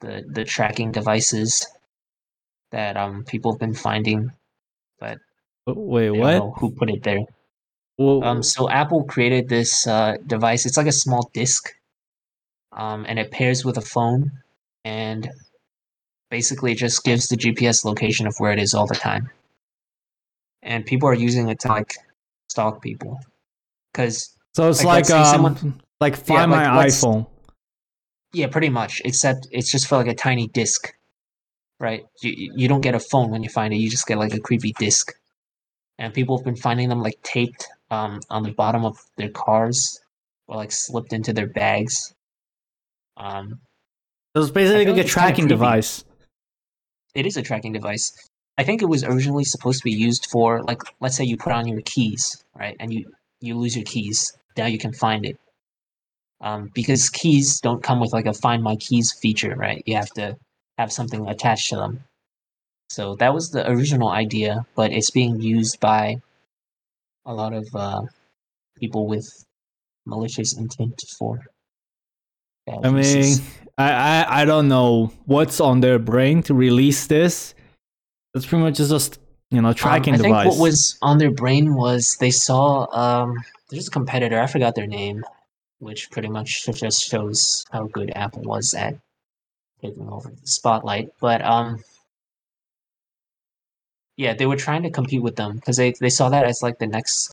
[0.00, 1.66] the the tracking devices
[2.70, 4.30] that um people have been finding,
[5.00, 5.18] but
[5.66, 6.32] Wait, what?
[6.32, 7.20] know who put it there.
[7.98, 10.64] Wha- Um, so Apple created this uh, device.
[10.66, 11.68] It's like a small disc,
[12.72, 14.30] um, and it pairs with a phone,
[14.84, 15.30] and
[16.30, 19.30] basically it just gives the GPS location of where it is all the time.
[20.62, 21.94] And people are using it to like
[22.48, 23.18] stalk people,
[23.92, 27.26] because so it's like, like, let's um, someone- like find like, my let's- iPhone.
[28.32, 29.00] Yeah, pretty much.
[29.04, 30.92] Except it's just for like a tiny disc,
[31.80, 32.04] right?
[32.22, 33.78] You you don't get a phone when you find it.
[33.78, 35.12] You just get like a creepy disc,
[35.98, 40.00] and people have been finding them like taped um on the bottom of their cars
[40.46, 42.14] or like slipped into their bags.
[43.16, 43.60] Um,
[44.36, 46.04] So it's basically like a tracking device.
[47.14, 48.12] it is a tracking device.
[48.58, 51.52] I think it was originally supposed to be used for like let's say you put
[51.52, 52.76] on your keys, right?
[52.80, 53.10] And you
[53.40, 54.36] you lose your keys.
[54.56, 55.38] Now you can find it.
[56.40, 59.82] Um, because keys don't come with like a find my keys feature, right?
[59.86, 60.36] You have to
[60.76, 62.04] have something attached to them.
[62.90, 66.20] So that was the original idea, but it's being used by
[67.26, 68.02] a lot of uh,
[68.78, 69.28] people with
[70.06, 71.40] malicious intent for.
[72.82, 73.40] I mean.
[73.78, 77.54] I, I I don't know what's on their brain to release this.
[78.34, 79.20] It's pretty much just
[79.50, 83.36] you know tracking um, I think what was on their brain was they saw um,
[83.70, 84.40] there's a competitor.
[84.40, 85.24] I forgot their name,
[85.78, 88.98] which pretty much just shows how good Apple was at
[89.80, 91.10] taking over the spotlight.
[91.20, 91.82] But um,
[94.16, 96.78] yeah, they were trying to compete with them because they they saw that as like
[96.78, 97.32] the next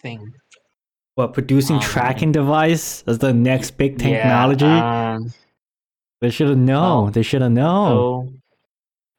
[0.00, 0.34] thing.
[1.14, 4.64] what producing um, tracking device as the next big technology?
[4.64, 5.32] Yeah, um,
[6.20, 7.08] they should have known.
[7.08, 7.88] oh, they should have known.
[7.88, 8.32] So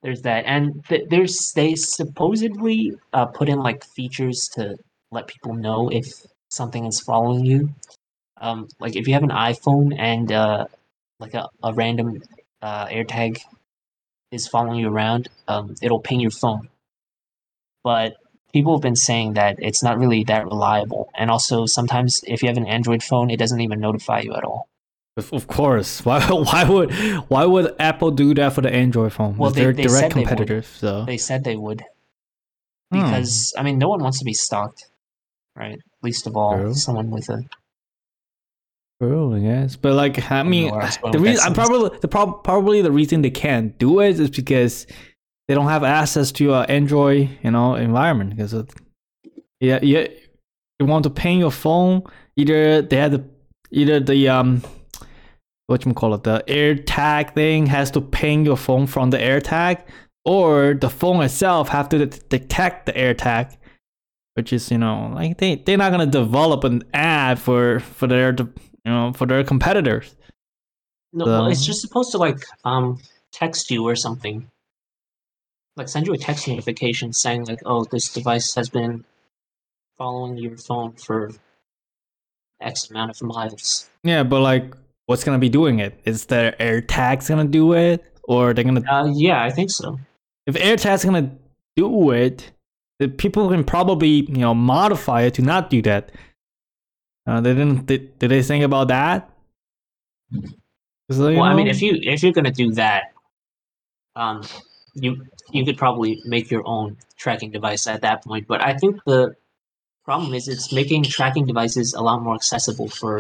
[0.04, 4.78] there's that, and th- there's they supposedly uh, put in like features to
[5.12, 6.06] let people know if
[6.50, 7.70] something is following you.
[8.40, 10.66] Um, like if you have an iPhone and uh,
[11.20, 12.22] like a, a random
[12.62, 13.40] uh, AirTag
[14.32, 16.70] is following you around, um, it'll ping your phone.
[17.84, 18.16] But
[18.54, 22.48] people have been saying that it's not really that reliable, and also sometimes if you
[22.50, 24.68] have an Android phone, it doesn't even notify you at all.
[25.18, 26.06] Of, course.
[26.06, 26.94] Why why would
[27.28, 29.36] why would Apple do that for the Android phone?
[29.38, 30.68] Well, they- they're they direct said they competitors.
[30.68, 31.84] So They said they would.
[32.92, 33.02] Hmm.
[33.04, 34.86] because I mean, no one wants to be stalked,
[35.56, 35.78] right?
[36.02, 36.74] Least of all, True.
[36.74, 37.40] someone with a.
[39.02, 39.76] True, I guess.
[39.78, 43.30] But like, I mean, I the reason I'm probably the prob- probably the reason they
[43.30, 44.88] can't do it is because
[45.48, 48.32] they don't have access to a Android, you know, environment.
[48.32, 48.74] Because it,
[49.62, 50.08] yeah, yeah,
[50.80, 52.04] you want to ping your phone.
[52.36, 53.24] Either they had the
[53.72, 54.62] either the um,
[55.68, 59.82] what you call it, the AirTag thing has to ping your phone from the AirTag,
[60.26, 63.56] or the phone itself have to det- detect the AirTag.
[64.34, 68.34] Which is, you know, like they they're not gonna develop an ad for for their
[68.34, 68.50] de-
[68.90, 70.16] you know for their competitors.
[71.14, 73.00] No, well, it's just supposed to like um
[73.32, 74.50] text you or something.
[75.76, 79.06] Like send you a text notification saying like, "Oh, this device has been
[79.98, 81.32] following your phone for
[82.60, 84.74] X amount of miles." Yeah, but like,
[85.06, 86.00] what's gonna be doing it?
[86.06, 88.84] Is their AirTags gonna do it, or they're gonna?
[88.90, 90.00] Uh, yeah, I think so.
[90.48, 91.32] If AirTags gonna
[91.76, 92.52] do it,
[93.00, 96.12] the people can probably you know modify it to not do that.
[97.30, 97.86] Uh, they didn't.
[97.86, 99.30] Did, did they think about that?
[101.10, 103.14] Well, I mean, if you if you're gonna do that,
[104.16, 104.42] um,
[104.96, 108.48] you you could probably make your own tracking device at that point.
[108.48, 109.36] But I think the
[110.06, 113.20] problem is it's making tracking devices a lot more accessible for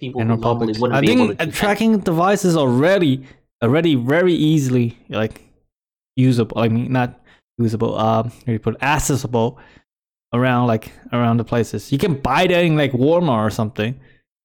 [0.00, 1.54] people in who the normally public, wouldn't I be able to think do a that.
[1.54, 3.26] tracking device is already
[3.62, 5.42] already very easily like
[6.16, 6.58] usable.
[6.58, 7.20] I mean, not
[7.58, 7.98] usable.
[7.98, 9.58] Um, do you put accessible
[10.32, 11.92] around like around the places.
[11.92, 13.98] You can buy that in like Walmart or something.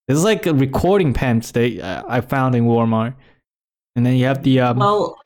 [0.08, 3.16] It's like a recording pens they uh, I found in Walmart,
[3.96, 4.78] and then you have the um.
[4.78, 5.18] Well,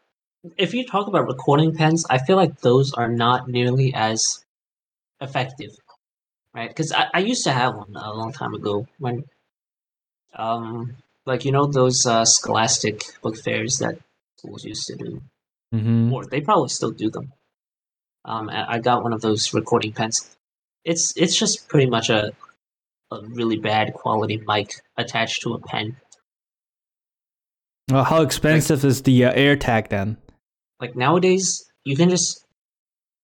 [0.58, 4.44] if you talk about recording pens, I feel like those are not nearly as
[5.20, 5.72] effective,
[6.54, 6.70] right?
[6.70, 9.26] Because I, I used to have one a long time ago when,
[10.36, 10.96] um,
[11.28, 14.00] like you know those uh, Scholastic book fairs that
[14.38, 15.22] schools used to do,
[15.74, 16.12] mhm.
[16.12, 17.32] or they probably still do them.
[18.26, 20.36] Um, I got one of those recording pens.
[20.86, 22.32] It's it's just pretty much a
[23.12, 25.98] a really bad quality mic attached to a pen.
[27.92, 30.18] Well, how expensive is the uh, AirTag then?
[30.82, 32.44] like nowadays you can just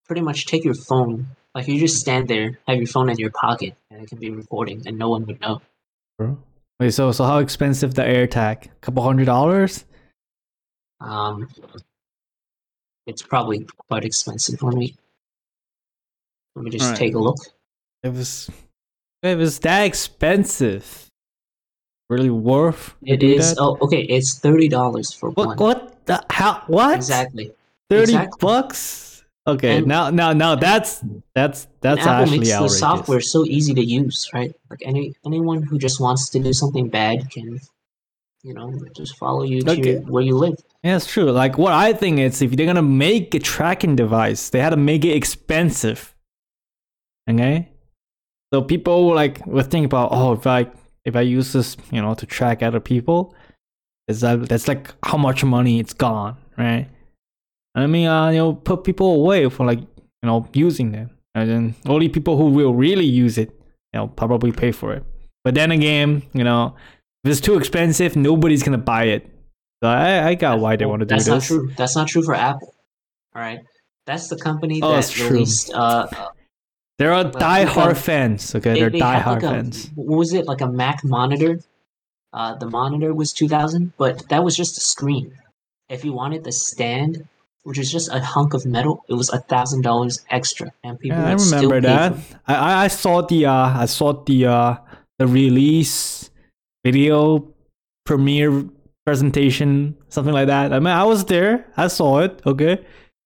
[0.06, 3.30] pretty much take your phone like you just stand there have your phone in your
[3.30, 5.60] pocket and it can be recording and no one would know
[6.80, 8.66] Wait, so so how expensive the AirTag?
[8.66, 9.84] A couple hundred dollars?
[11.00, 11.48] um
[13.06, 14.94] it's probably quite expensive for me
[16.58, 16.98] let me just Alright.
[16.98, 17.38] take a look
[18.02, 18.50] It was
[19.22, 21.06] it was that expensive.
[22.10, 23.60] Really worth to it do is that?
[23.60, 26.94] oh okay it's $30 for one What what the how what?
[26.96, 27.52] exactly
[27.90, 28.38] Thirty exactly.
[28.40, 28.80] bucks?
[29.46, 31.00] Okay, And- now now now that's
[31.34, 32.72] that's that's apple actually makes outrageous.
[32.74, 36.52] the software so easy to use right like any anyone who just wants to do
[36.52, 37.58] something bad can
[38.46, 38.68] you know
[39.00, 39.92] just follow you to Okay.
[39.92, 41.30] your, where you live Yeah, it's true.
[41.42, 44.76] Like what I think is if they're gonna make a tracking device, they had to
[44.90, 46.14] make it expensive.
[47.28, 47.68] Okay?
[48.52, 50.66] So people like would think about, oh, if I
[51.04, 53.34] if I use this, you know, to track other people,
[54.08, 56.88] is that that's like how much money it's gone, right?
[57.74, 61.48] I mean, uh, you know, put people away for like you know using them, and
[61.48, 63.50] then only people who will really use it,
[63.92, 65.04] you know, probably pay for it.
[65.44, 66.74] But then again, you know,
[67.24, 69.26] if it's too expensive, nobody's gonna buy it.
[69.82, 71.32] So I, I got why they want to do that's this.
[71.32, 71.72] not true.
[71.76, 72.74] That's not true for Apple.
[73.34, 73.60] All right,
[74.06, 75.70] that's the company Oh, that released.
[75.72, 76.08] Uh,
[76.98, 78.54] There are all die-hard fans.
[78.54, 79.90] Okay, they, they're they die-hard like a, fans.
[79.94, 81.60] what was it like a Mac monitor?
[82.32, 85.32] Uh, the monitor was two thousand, but that was just a screen.
[85.88, 87.26] If you wanted the stand,
[87.62, 91.18] which is just a hunk of metal, it was a thousand dollars extra, and people
[91.18, 92.14] Yeah, I remember that.
[92.46, 94.76] I, I I saw the uh I saw the uh
[95.18, 96.30] the release
[96.84, 97.54] video
[98.04, 98.64] premiere
[99.06, 100.72] presentation something like that.
[100.72, 101.64] I mean, I was there.
[101.76, 102.42] I saw it.
[102.44, 102.84] Okay,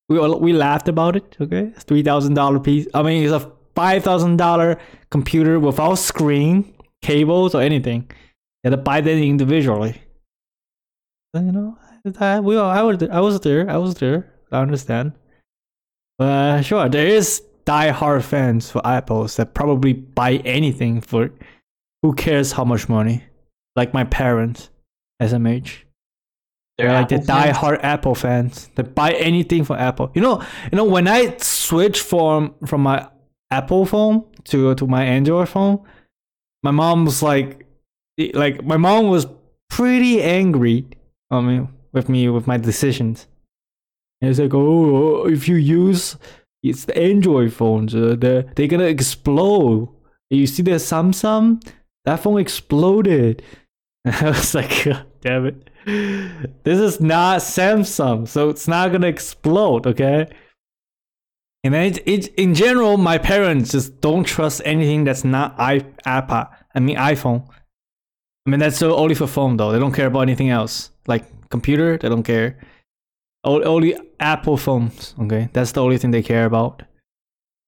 [0.08, 1.36] we all, we laughed about it.
[1.40, 2.86] Okay, three thousand dollar piece.
[2.94, 4.78] I mean, it's a five thousand dollar
[5.10, 8.06] computer without screen, cables, or anything.
[8.64, 10.00] You had to buy them individually.
[11.32, 11.78] But, you know,
[12.20, 13.68] I, we all, I was I was there.
[13.68, 14.32] I was there.
[14.50, 15.12] I understand.
[16.18, 21.30] Uh, sure, there is die-hard fans for apples that probably buy anything for.
[22.02, 23.22] Who cares how much money?
[23.76, 24.70] Like my parents,
[25.22, 25.84] SMH.
[26.76, 27.26] They're They're like the fans.
[27.26, 28.68] die-hard Apple fans.
[28.74, 30.10] They buy anything for Apple.
[30.14, 33.08] You know, you know when I switch from from my
[33.58, 35.84] Apple phone to to my Android phone,
[36.62, 37.66] my mom was like,
[38.34, 39.26] like my mom was
[39.68, 40.86] pretty angry.
[41.30, 43.26] I mean, with me with my decisions.
[44.20, 46.16] And it's like, oh, if you use
[46.62, 49.88] it's the Android phones, uh, they're they're gonna explode.
[50.30, 51.62] You see the Samsung,
[52.04, 53.42] that phone exploded.
[54.04, 55.68] I was like, God damn it.
[56.64, 60.28] This is not Samsung, so it's not gonna explode, okay?
[61.64, 65.80] And then it, it, in general, my parents just don't trust anything that's not i
[66.04, 66.48] iPad.
[66.74, 67.48] I mean iPhone.
[68.46, 69.70] I mean that's only for phone though.
[69.70, 70.90] They don't care about anything else.
[71.06, 72.58] Like computer, they don't care.
[73.44, 75.14] O- Only Apple phones.
[75.20, 76.82] Okay, that's the only thing they care about.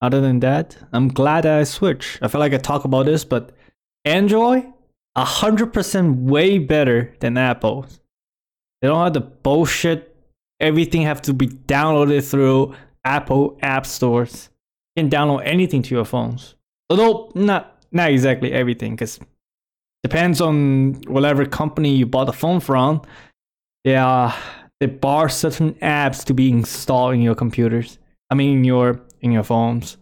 [0.03, 2.19] Other than that, I'm glad that I switched.
[2.21, 3.53] I feel like I talk about this, but
[4.05, 4.67] Android,
[5.17, 7.87] hundred percent way better than Apple.
[8.83, 10.15] They don't have the bullshit.
[10.61, 12.75] Everything have to be downloaded through
[13.05, 14.49] Apple app stores.
[14.97, 16.55] You can download anything to your phones.
[16.91, 19.21] Although not not exactly everything, because
[20.03, 23.03] depends on whatever company you bought the phone from.
[23.85, 24.37] Yeah,
[24.81, 27.99] they bar certain apps to be installed in your computers.
[28.31, 29.97] I mean, in your in your phones.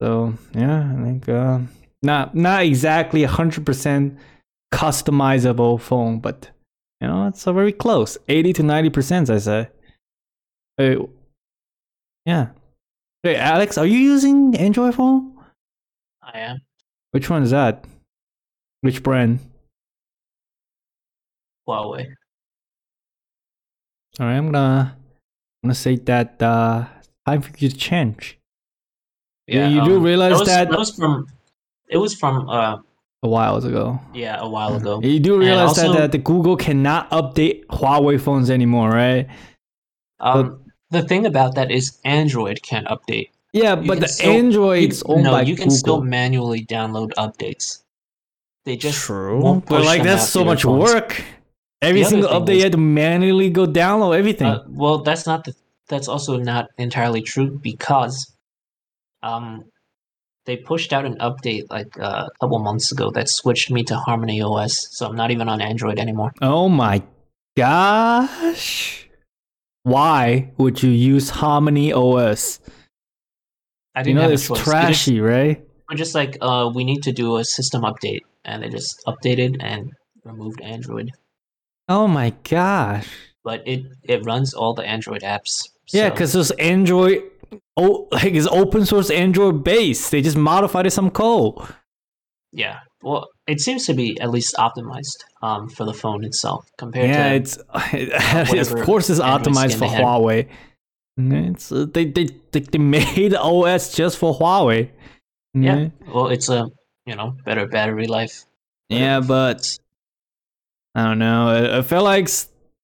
[0.00, 1.60] So yeah, I think uh,
[2.02, 4.18] not not exactly hundred percent
[4.72, 6.50] customizable phone, but
[7.00, 9.68] you know it's very close, eighty to ninety percent, I say.
[12.24, 12.48] Yeah.
[13.22, 15.36] Hey, Alex, are you using Android phone?
[16.22, 16.58] I am
[17.10, 17.84] Which one is that?
[18.82, 19.40] Which brand?
[21.68, 22.06] Huawei.
[24.18, 24.96] All right, I'm gonna
[25.62, 26.86] I'm gonna say that uh,
[27.26, 28.38] time for you to change.
[29.46, 31.26] Yeah, you do realize um, that was, that- that was from
[31.88, 32.78] it was from uh
[33.22, 34.00] A while ago.
[34.14, 35.00] yeah a while ago.
[35.02, 39.28] You do realize also- that, that the Google cannot update Huawei phones anymore, right?
[40.20, 40.59] Um,
[40.90, 43.30] the thing about that is Android can't update.
[43.52, 45.76] Yeah, You but the still- Android's You, owned no, by you can Google.
[45.76, 47.82] still manually download updates.
[48.64, 50.92] They just True, won't but like them that's so much phones.
[50.92, 51.24] work.
[51.82, 54.46] Every The single update is- you had to manually go download everything.
[54.48, 55.54] Uh, well, that's not the.
[55.88, 58.32] That's also not entirely true because,
[59.24, 59.64] um,
[60.46, 63.96] they pushed out an update like uh, a couple months ago that switched me to
[63.96, 66.32] Harmony OS, so I'm not even on Android anymore.
[66.42, 67.02] oh my
[67.56, 69.08] gosh!
[69.82, 72.60] Why would you use Harmony OS?
[73.94, 74.58] I You didn't know have it's choice.
[74.58, 75.64] Just- trashy, right?
[75.90, 79.56] We're just like, uh, we need to do a system update, and they just updated
[79.60, 79.90] and
[80.24, 81.10] removed Android.
[81.88, 83.08] Oh my gosh!
[83.42, 85.68] But it it runs all the Android apps.
[85.92, 87.24] Yeah, because those Android,
[87.76, 90.10] oh, like it's open source Android base.
[90.10, 91.56] They just modified it some code.
[92.52, 92.78] yeah.
[93.02, 97.18] Well, it seems to be at least optimized um for the phone itself compared to
[97.18, 97.56] Yeah, to it's
[98.50, 99.86] whatever of course it's optimized for.
[99.86, 100.48] Huawei.
[101.18, 104.88] It's uh, they, they they they made OS just for Huawei.
[105.54, 105.88] yeah.
[106.12, 106.66] Well, it's a
[107.06, 108.44] you know better battery life.
[108.88, 109.66] Yeah, but
[110.94, 111.48] I don't know.
[111.48, 112.28] I, I feel like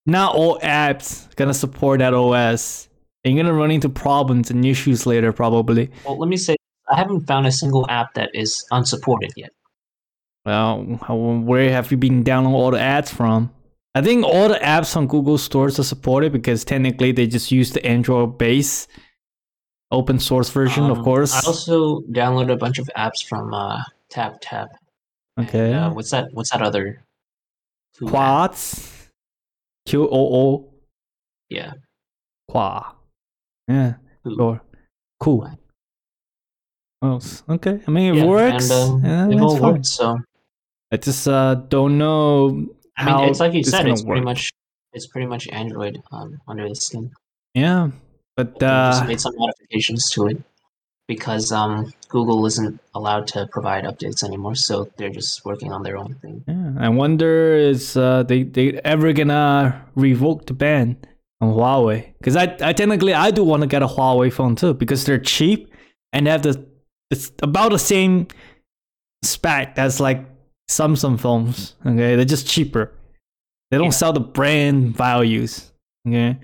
[0.04, 2.88] not all apps gonna support that OS.
[3.24, 5.90] And you're gonna run into problems and issues later, probably.
[6.04, 6.54] Well, let me say,
[6.88, 9.50] I haven't found a single app that is unsupported yet.
[10.46, 13.50] Well, how, where have you been downloading all the ads from?
[13.96, 17.72] I think all the apps on Google stores are supported because technically they just use
[17.72, 18.86] the Android base
[19.90, 21.34] open source version, of Um, course.
[21.34, 24.68] I also downloaded a bunch of apps from uh, Tap Tap.
[25.36, 25.72] and, Okay.
[25.74, 26.28] uh, what's that?
[26.32, 27.04] What's that other?
[28.06, 29.10] Quads.
[29.86, 30.72] Q O O.
[31.48, 31.72] Yeah.
[32.48, 32.94] Qua.
[33.68, 33.94] Yeah.
[34.24, 34.36] Who?
[34.36, 34.60] Sure.
[35.18, 35.38] Cool.
[35.38, 35.58] What?
[37.00, 37.42] What else?
[37.48, 37.80] Okay.
[37.86, 38.70] I mean, it Yeah, works.
[38.70, 39.72] And, uh, yeah, it all fine.
[39.72, 39.86] worked.
[39.86, 40.16] So
[40.92, 43.86] I just uh, don't know I mean, it's like you this said.
[43.86, 44.52] It's pretty much
[44.92, 47.10] it's pretty much Android um, under the skin.
[47.54, 47.90] Yeah.
[48.36, 50.42] But They just uh, made some modifications to it
[51.08, 54.54] because um, Google isn't allowed to provide updates anymore.
[54.54, 56.44] So they're just working on their own thing.
[56.46, 60.96] yeah, I wonder is uh, they they ever gonna revoke the ban
[61.40, 62.14] on Huawei?
[62.18, 65.18] Because I, I technically I do want to get a Huawei phone too because they're
[65.18, 65.72] cheap
[66.12, 66.66] and they have the
[67.10, 68.26] it's about the same
[69.22, 70.24] spec as like
[70.68, 71.74] Samsung phones.
[71.84, 72.92] Okay, they're just cheaper.
[73.70, 73.90] They don't Yeah.
[74.02, 75.72] sell the brand values.
[76.06, 76.38] Okay.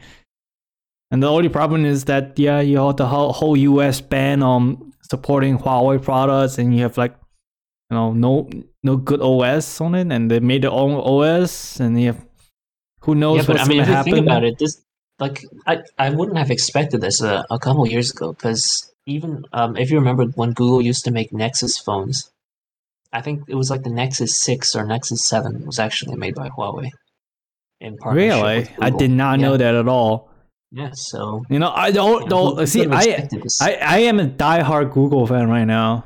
[1.10, 4.92] And the only problem is that yeah, you have the whole, whole US ban on
[5.10, 7.14] supporting Huawei products, and you have like
[7.90, 8.48] you know no
[8.82, 12.26] no good OS on it, and they made their own OS, and you have
[13.02, 14.80] who knows yeah, but what's I mean, gonna if you think about it, this
[15.18, 19.76] like I, I wouldn't have expected this a, a couple years ago because even um,
[19.76, 22.30] if you remember when Google used to make Nexus phones,
[23.12, 26.48] I think it was like the Nexus Six or Nexus Seven was actually made by
[26.48, 26.90] Huawei.
[27.80, 30.30] In partnership Really, I did not know that at all.
[30.70, 32.86] Yeah, so You know, I don't you know, don't see.
[32.90, 33.28] I?
[33.60, 36.04] I, I am a diehard Google fan right now.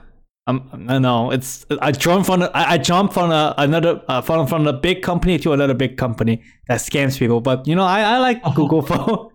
[0.48, 1.66] I'm, I know it's.
[1.80, 5.02] I jumped from a, I, I jumped from a, another uh, from from a big
[5.02, 7.40] company to another big company that scams people.
[7.40, 9.30] But you know, I, I like Google phone.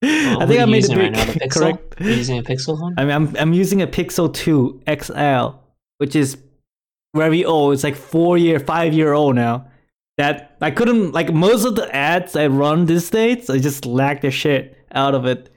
[0.00, 2.00] Well, I think I made a using big right now, correct.
[2.00, 2.94] You using a Pixel phone?
[2.98, 5.58] I mean, I'm I'm using a Pixel 2 XL,
[5.98, 6.36] which is
[7.18, 7.74] very old.
[7.74, 9.66] It's like four year, five year old now.
[10.16, 13.50] That I couldn't like most of the ads I run these days.
[13.50, 15.50] I just lag the shit out of it.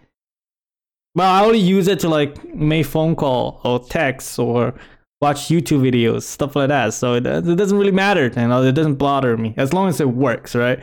[1.16, 4.74] But I only use it to like make phone call or text or
[5.20, 6.94] watch YouTube videos, stuff like that.
[6.94, 8.64] So it, it doesn't really matter, you know.
[8.64, 10.80] It doesn't bother me as long as it works, right?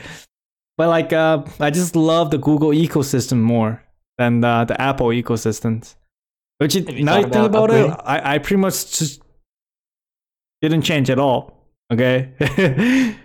[0.76, 3.82] But like, uh, I just love the Google ecosystem more
[4.16, 5.96] than the, the Apple ecosystems.
[6.58, 8.00] Which it, now you think about about it.
[8.04, 9.22] I, I pretty much just
[10.61, 11.66] didn't change at all.
[11.92, 12.30] Okay.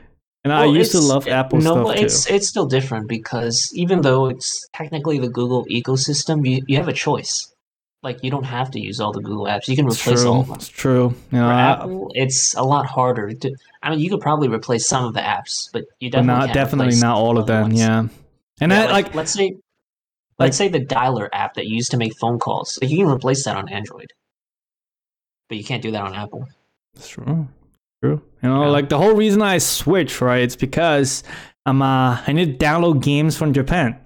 [0.43, 2.03] and I used to love Apple no, stuff well, too.
[2.05, 6.87] it's it's still different because even though it's technically the Google ecosystem, you, you have
[6.87, 7.49] a choice.
[8.01, 9.67] Like you don't have to use all the Google apps.
[9.69, 10.55] You can It's replace all of them.
[10.57, 11.15] It's true.
[11.31, 13.55] You know, For I- Apple, it's a lot harder to.
[13.81, 16.45] I mean, you could probably replace some of the apps, but you but definitely not
[16.47, 17.61] can't definitely not all of them.
[17.63, 17.79] ones.
[17.79, 18.07] Yeah.
[18.61, 19.57] And Yeah, I like let's say, like-
[20.39, 22.77] let's say the dialer app that you used to make phone calls.
[22.81, 24.11] Like you can replace that on Android,
[25.47, 26.47] but you can't do that on Apple.
[26.95, 27.47] It's true.
[28.03, 28.21] True.
[28.41, 28.69] You know, Yeah.
[28.69, 30.41] like the whole reason I switched, right?
[30.41, 31.23] It's because
[31.65, 33.97] I'm uh I need to download games from Japan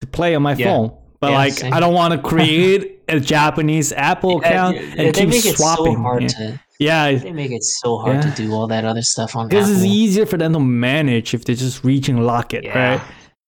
[0.00, 0.66] to play on my Yeah.
[0.66, 0.92] phone.
[1.20, 1.72] But Yeah, like same.
[1.72, 5.56] I don't want to create a Japanese Apple account Yeah, and they keep make it
[5.56, 5.96] swapping.
[5.96, 6.28] so hard yeah.
[6.28, 6.60] to.
[6.78, 7.12] yeah.
[7.14, 8.30] They make it so hard Yeah.
[8.30, 9.82] to do all that other stuff on Because Apple.
[9.82, 12.78] it's easier for them to manage if they just reach and lock it, Yeah.
[12.92, 13.00] right?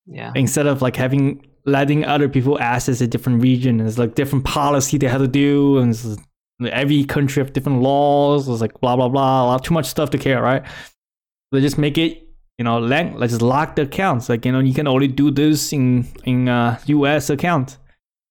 [0.07, 0.33] Yeah.
[0.35, 3.81] Instead of like having letting other people access a different region.
[3.81, 6.17] It's like different policy they have to do and it's,
[6.69, 8.49] every country have different laws.
[8.49, 9.45] It's like blah blah blah.
[9.45, 10.63] A lot too much stuff to care, right?
[11.53, 14.29] They just make it, you know, lang- like just lock the accounts.
[14.29, 17.31] Like you know, you can only do this in in uh, U.S.
[17.31, 17.79] account,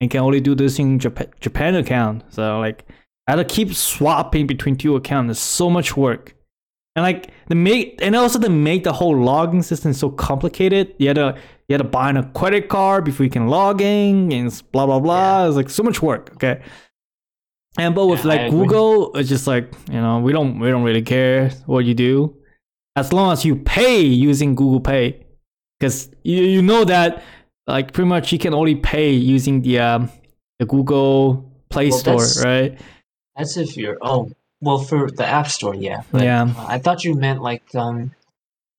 [0.01, 2.23] and can only do this in Japan Japan account.
[2.29, 2.85] So like,
[3.27, 5.31] I had to keep swapping between two accounts.
[5.31, 6.35] It's so much work,
[6.95, 10.95] and like the make and also to make the whole logging system so complicated.
[10.97, 14.31] You had to you had to buy a credit card before you can log in,
[14.31, 15.47] and blah blah blah.
[15.47, 16.31] It's like so much work.
[16.33, 16.61] Okay.
[17.77, 18.51] And but with Yeah, like.
[18.51, 22.35] Google, it's just like you know we don't we don't really care what you do,
[22.95, 25.25] as long as you pay using Google Pay,
[25.79, 27.23] because you you know that
[27.67, 30.09] like pretty much you can only pay using the um
[30.57, 32.79] the Google Play Well, Store, that's- right?
[33.37, 33.97] That's if you're.
[34.01, 36.01] Oh, well, for the App Store, yeah.
[36.11, 36.43] But, Yeah.
[36.57, 38.11] uh, I thought you meant like um,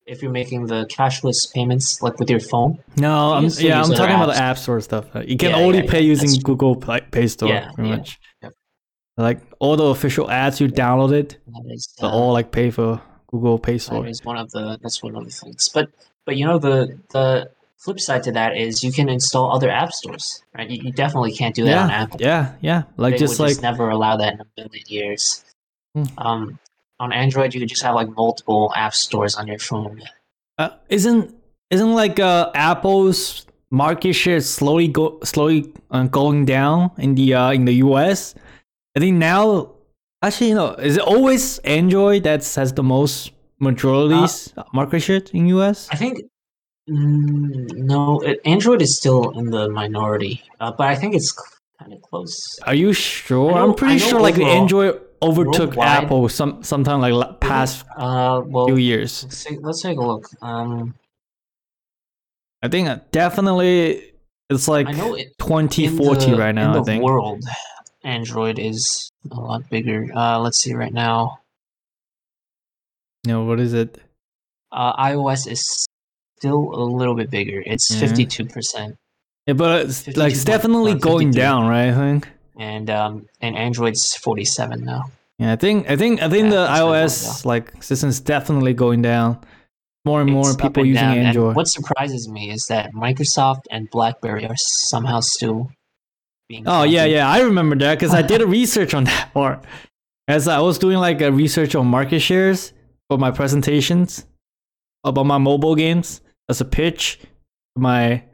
[0.04, 2.78] if you're making the cashless payments like with your phone.
[2.98, 4.36] No, I'm, yeah, I'm talking about the.
[4.36, 5.06] App Store stuff.
[5.24, 6.38] You can Yeah, only yeah, pay yeah, using.
[6.42, 8.18] Google Play, Pay Store, Yeah, pretty yeah, much.
[8.42, 8.52] yep.
[9.20, 13.58] Like all the official ads you downloaded, That is, uh, all like pay for Google
[13.58, 14.06] Pay that Store.
[14.06, 14.78] is one of the.
[14.82, 15.68] That's one of the things.
[15.68, 15.88] But
[16.26, 19.92] but you know the the flip side to that is you can install other app
[19.92, 20.68] stores, right?
[20.68, 22.20] You, you definitely can't do that on Yeah, Apple.
[22.20, 22.82] yeah, yeah.
[22.96, 25.44] Like they just like just never allow that in a million years.
[25.94, 26.04] Hmm.
[26.18, 26.58] Um,
[27.00, 30.02] on Android, you could just have like multiple app stores on your phone.
[30.58, 31.34] Uh, isn't
[31.70, 37.50] isn't like uh, Apple's market share slowly go slowly uh, going down in the uh,
[37.52, 38.34] in the US?
[38.96, 39.72] I think now,
[40.22, 45.46] actually, you know, is it always Android that has the most majorities market share in
[45.48, 45.88] US?
[45.90, 46.18] I think
[46.88, 51.32] mm, no, it, Android is still in the minority, uh, but I think it's
[51.78, 52.58] kind of close.
[52.66, 53.52] Are you sure?
[53.52, 58.66] I'm pretty sure like overall- Android overtook worldwide- Apple some sometime like past Uh, well,
[58.66, 59.24] few years.
[59.24, 60.26] let's take, let's take a look.
[60.42, 60.94] Um,
[62.62, 64.12] I think uh, definitely
[64.48, 66.80] it's like I know it, 20, in 40 the, right now.
[66.80, 67.04] I think.
[67.04, 67.44] world,
[68.04, 70.08] Android is a lot bigger.
[70.14, 71.38] Uh, let's see right now.
[73.26, 73.98] No, what is it?
[74.72, 75.62] Uh, iOS is
[76.38, 77.62] still a little bit bigger.
[77.66, 78.00] It's Yeah.
[78.00, 78.96] fifty-two percent,
[79.46, 81.88] Yeah, but it's like it's definitely going down, right?
[81.88, 82.28] I think.
[82.58, 85.10] and um, and Android's forty-seven now.
[85.38, 89.02] Yeah, I think I think I think Yeah, the iOS like system is definitely going
[89.02, 89.38] down.
[90.06, 91.56] More and more It's up people and using down, and Android.
[91.56, 95.70] what surprises me is that Microsoft and BlackBerry are somehow still
[96.50, 96.64] being.
[96.66, 99.64] Oh yeah, yeah, I remember that because I did a research on that part.
[100.28, 102.72] As I was doing like a research on market shares
[103.08, 104.26] for my presentations
[105.04, 108.24] about my mobile games as a pitch to my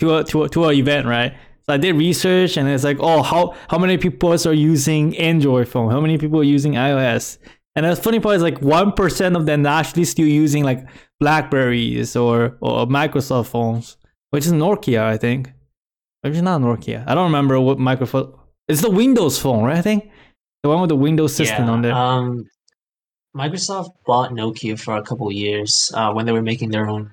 [0.00, 1.34] to a to a, to a event, right?
[1.64, 5.68] So I did research and it's like, oh, how how many people are using Android
[5.68, 5.90] phone?
[5.90, 7.38] How many people are using iOS?
[7.74, 10.86] And the funny part is like one percent of them are actually still using like
[11.20, 13.96] Blackberries or or Microsoft phones,
[14.30, 15.52] which is Nokia, I think.
[16.22, 17.04] Maybe it's not Nokia.
[17.06, 18.32] I don't remember what microphone.
[18.68, 19.78] It's the Windows phone, right?
[19.78, 20.10] I think
[20.62, 21.92] the one with the Windows system Yeah, on there.
[21.94, 22.44] Um,
[23.36, 27.10] Microsoft bought Nokia for a couple of years uh, when they were making their own.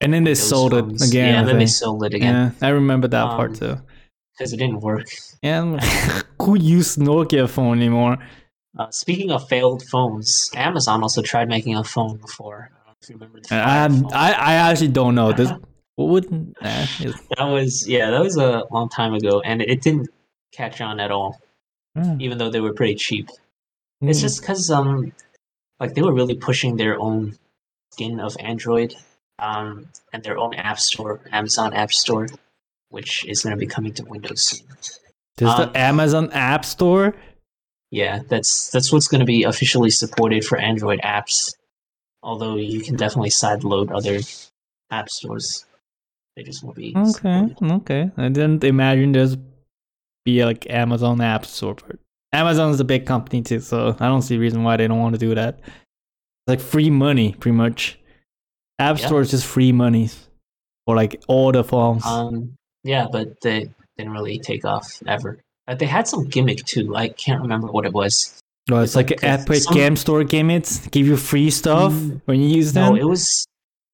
[0.00, 1.02] and then they Windows sold phones.
[1.02, 1.28] it again.
[1.28, 3.76] Yeah, and then they sold it again Yeah, I remember that Um, part too.
[4.36, 5.06] because it didn't work.
[5.42, 5.80] And
[6.42, 8.18] who used Nokia phone anymore?
[8.78, 12.70] Uh, speaking of failed phones, Amazon also tried making a phone before.
[12.72, 13.54] I don't know if you remember the
[14.14, 14.28] I.
[14.28, 15.32] I I actually don't know.
[15.32, 15.50] This
[15.96, 19.82] what would nah, it's- That was yeah, that was a long time ago, and it
[19.82, 20.08] didn't
[20.52, 21.40] catch on at all,
[21.96, 23.28] hmm, even though they were pretty cheap.
[24.00, 24.22] It's hmm.
[24.22, 25.12] just because um,
[25.80, 27.36] like they were really pushing their own
[27.92, 28.94] skin of Android,
[29.38, 32.28] um, and their own app store, Amazon App Store,
[32.88, 34.66] which is going to be coming to Windows soon.
[35.36, 37.14] There's Um, the Amazon App Store.
[37.90, 41.54] Yeah, that's that's what's going to be officially supported for Android apps.
[42.22, 44.20] Although you can definitely sideload other
[44.90, 45.66] app stores,
[46.36, 46.94] they just won't be.
[46.96, 47.10] Okay,
[47.48, 47.72] supported.
[47.82, 48.10] okay.
[48.16, 49.36] I didn't imagine there's
[50.24, 51.74] be like Amazon App Store.
[51.86, 51.98] But
[52.32, 55.14] Amazon's a big company too, so I don't see a reason why they don't want
[55.14, 55.58] to do that.
[55.60, 57.98] It's like free money, pretty much.
[58.78, 59.06] App Yeah.
[59.06, 60.08] Store is just free money
[60.86, 62.04] for like all the phones.
[62.06, 62.54] Um,
[62.84, 65.38] yeah, but they didn't really take off ever.
[65.68, 66.96] Uh, they had some gimmick too.
[66.96, 68.38] I can't remember what it was.
[68.70, 72.20] No, it's it's like, like Epic some- Game Store gimmicks give you free stuff Mm,
[72.24, 72.94] when you use them.
[72.94, 73.44] No, it was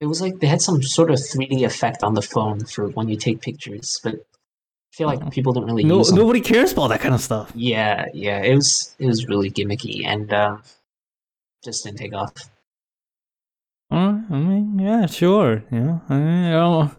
[0.01, 3.09] it was like they had some sort of 3D effect on the phone for when
[3.09, 5.31] you take pictures, but I feel like Oh.
[5.31, 7.53] people don't really no, nobody cares about that kind of stuff.
[7.55, 10.63] Yeah, yeah, it was it was really gimmicky and um,
[11.65, 12.33] just didn't take off.
[13.91, 15.65] Uh, I mean, yeah, sure.
[15.73, 16.91] Yeah, I, mean, you know,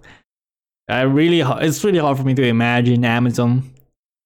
[0.90, 3.72] I really, it's really hard for me to imagine Amazon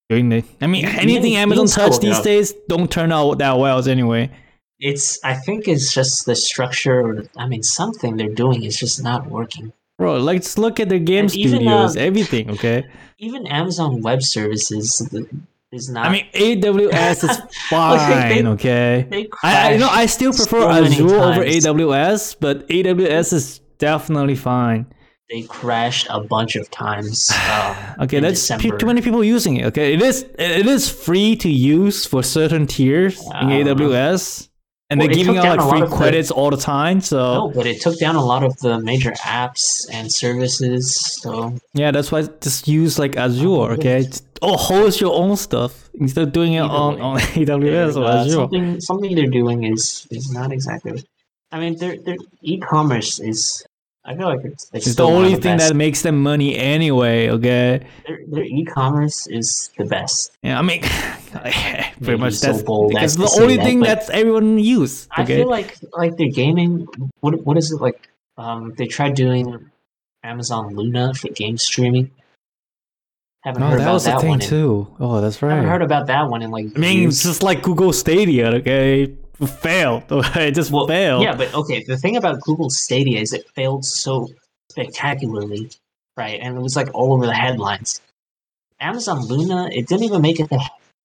[0.09, 0.43] doing the.
[0.61, 4.31] I mean, anything Amazon touch these days don't turn out that well anyway.
[4.89, 7.25] It's I think it's just the structure.
[7.37, 9.71] I mean, something they're doing is just not working.
[9.97, 12.45] Bro, let's look at their game And even, studios, uh, everything.
[12.55, 12.83] Okay,
[13.19, 15.25] Even Amazon Web Services th-
[15.71, 16.07] is not.
[16.07, 17.35] I mean, AWS is
[17.69, 18.29] fine.
[18.29, 21.43] they- okay, they I, I you know I still prefer so Azure over.
[21.45, 23.45] AWS, but AWS is
[23.77, 24.85] definitely fine.
[25.29, 27.31] They crashed a bunch of times.
[27.53, 27.75] Um,
[28.05, 29.65] Okay, that's pe- too many people using it.
[29.71, 34.49] Okay, it is it is free to use for certain tiers in Uh, AWS,
[34.89, 37.01] and well, they're giving out like free of the- credits all the time.
[37.01, 40.93] So No, but it took down a lot of the major apps and services.
[41.21, 43.47] So yeah, that's why just use like Azure.
[43.47, 47.95] Oh, Okay, Just- or host your own stuff instead of doing it on, on AWS
[47.95, 48.31] or uh, Azure.
[48.31, 51.03] something something they're doing is is not exactly.
[51.51, 53.65] I mean, their their e-commerce is.
[54.05, 55.69] I feel like it's, it's, It's the still one of only thing best.
[55.69, 57.29] that makes them money anyway.
[57.29, 60.31] Okay, their, their e-commerce is the best.
[60.43, 60.81] yeah, I mean,
[62.01, 65.07] pretty much so that's because the only that, thing but that's everyone use.
[65.11, 66.85] I feel like like their gaming.
[67.21, 68.09] What what is it like?
[68.37, 69.69] Um, they tried doing
[70.23, 72.11] Amazon Luna for game streaming.
[73.43, 74.87] Haven't oh, heard that about was that the thing in- too.
[74.99, 75.51] Oh, that's right.
[75.51, 76.65] I Haven't heard about that one in like.
[76.75, 77.15] I mean, years.
[77.15, 79.15] it's just like Google Stadia, okay?
[79.61, 80.03] Failed.
[80.11, 81.23] it just Well, failed.
[81.23, 81.83] Yeah, but okay.
[81.83, 84.27] The thing about Google Stadia is it failed so
[84.71, 85.71] spectacularly,
[86.17, 86.39] right?
[86.41, 88.01] And it was like all over the headlines.
[88.79, 90.49] Amazon Luna, it didn't even make it.
[90.49, 90.63] The,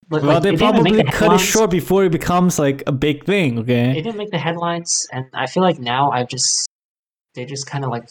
[0.09, 2.83] but, well, they it didn't even probably the cut it short before it becomes like
[2.87, 6.29] a big thing, Okay, It didn't make the headlines, and I feel like now I've
[6.29, 6.67] just
[7.35, 8.11] they just kind of like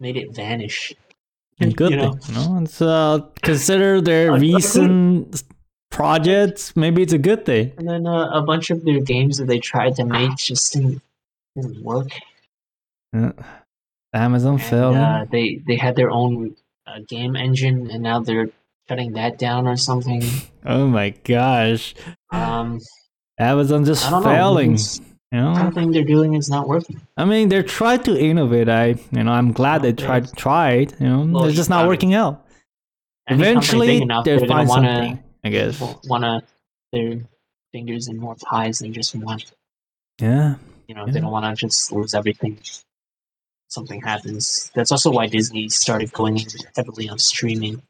[0.00, 0.92] made it vanish.
[1.60, 2.12] And good you know?
[2.14, 2.60] thing, you know?
[2.62, 5.44] It's, uh, consider their Like, like, recent
[5.94, 7.72] projects, maybe it's a good thing.
[7.78, 11.00] And then uh, a bunch of their games that they tried to make just didn't,
[11.56, 12.08] didn't work.
[13.12, 13.32] Yeah.
[14.12, 14.96] Amazon failed.
[14.96, 16.54] uh, they they had their own
[16.86, 18.48] uh, game engine, and now they're
[18.88, 20.22] shutting that down or something.
[20.66, 21.94] oh my gosh.
[22.30, 22.80] Um,
[23.38, 24.28] Amazon just I don't know.
[24.28, 24.78] failing.
[25.32, 25.54] You know?
[25.54, 27.00] Something they're doing is not working.
[27.16, 28.68] I mean, they're trying to innovate.
[28.68, 30.94] I, you know, I'm glad they tried, tried.
[31.00, 32.46] You know, Well, it's just not working out.
[33.26, 35.23] Eventually, they'll find something.
[35.44, 35.78] I guess.
[35.78, 36.42] to want to
[36.92, 37.20] their
[37.72, 39.40] fingers in more pies than just one.
[40.20, 40.56] Yeah.
[40.88, 41.12] You know, Yeah.
[41.12, 42.58] they don't want to just lose everything.
[43.68, 44.70] Something happens.
[44.74, 46.38] That's also why Disney started going
[46.76, 47.82] heavily on streaming.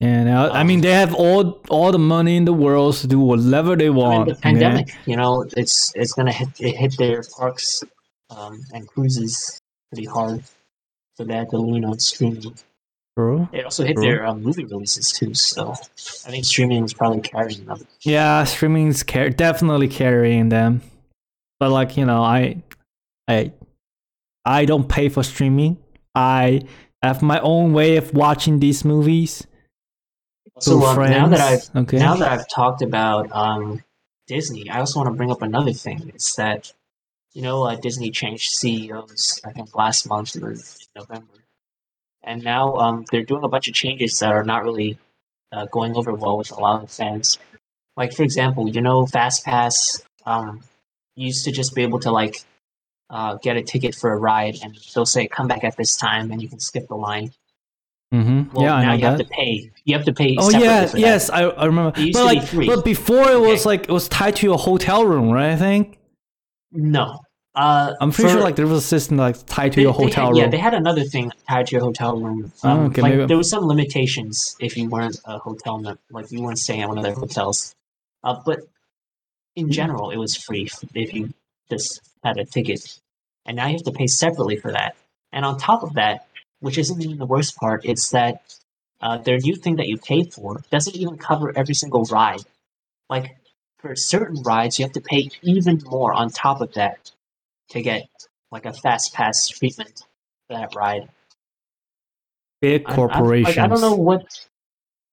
[0.00, 3.06] Yeah, now, I Um, mean, they have all all the money in the world to
[3.06, 4.24] do whatever they I mean, want.
[4.28, 4.40] the okay?
[4.40, 7.82] pandemic, you know, it's it's gonna hit it hit their parks
[8.30, 9.60] um, and cruises
[9.92, 10.42] pretty hard.
[11.16, 12.54] So they had to lean on streaming.
[13.20, 13.50] Bro.
[13.52, 14.02] It also hit True.
[14.02, 15.34] their um, movie releases too.
[15.34, 17.86] So I think streaming is probably carrying them.
[18.00, 20.80] Yeah, streaming's car- definitely carrying them.
[21.58, 22.62] But like you know, I,
[23.28, 23.52] I,
[24.46, 25.76] I don't pay for streaming.
[26.14, 26.62] I
[27.02, 29.46] have my own way of watching these movies.
[30.60, 31.98] So um, now that I've okay.
[31.98, 33.84] now that I've talked about um,
[34.28, 36.10] Disney, I also want to bring up another thing.
[36.14, 36.72] It's that
[37.34, 39.42] you know uh, Disney changed CEOs.
[39.44, 40.60] I think last month or in
[40.96, 41.39] November,
[42.22, 44.98] and now um, they're doing a bunch of changes that are not really
[45.52, 47.38] uh, going over well with a lot of fans.
[47.96, 50.62] Like for example, you know, FastPass um,
[51.16, 52.42] used to just be able to like
[53.10, 56.30] uh, get a ticket for a ride, and they'll say come back at this time,
[56.30, 57.32] and you can skip the line.
[58.14, 58.54] mm-hmm.
[58.54, 59.10] Well, yeah, now you that.
[59.10, 59.70] have to pay.
[59.84, 60.36] You have to pay.
[60.38, 61.90] Oh yeah, yes, I, I remember.
[62.12, 63.68] But to be but before it was Okay.
[63.68, 65.50] like it was tied to your hotel room, right?
[65.50, 65.98] I think
[66.72, 67.18] No.
[67.54, 69.92] Uh, I'm pretty for- sure like there was a system like tied to they- your
[69.92, 70.36] hotel had- room.
[70.38, 72.52] Yeah, they had another thing tied to your hotel room.
[72.62, 75.98] Oh, Um, okay, like maybe- there was some limitations if you weren't a hotel mem-
[76.10, 77.74] like you weren't staying at one of their hotels.
[78.22, 78.60] Uh, but
[79.56, 81.34] in general, it was free if you
[81.68, 83.00] just had a ticket,
[83.46, 84.94] and now you have to pay separately for that.
[85.32, 86.26] And on top of that,
[86.60, 88.42] which isn't even the worst part, it's that
[89.00, 92.42] uh, their new thing that you pay for doesn't even cover every single ride.
[93.08, 93.36] Like
[93.78, 97.10] for certain rides, you have to pay even more on top of that
[97.70, 98.04] to get
[98.50, 100.04] like a fast pass treatment
[100.48, 101.08] for that ride.
[102.60, 103.56] Big I- I- corporations.
[103.56, 104.26] like, I don't know what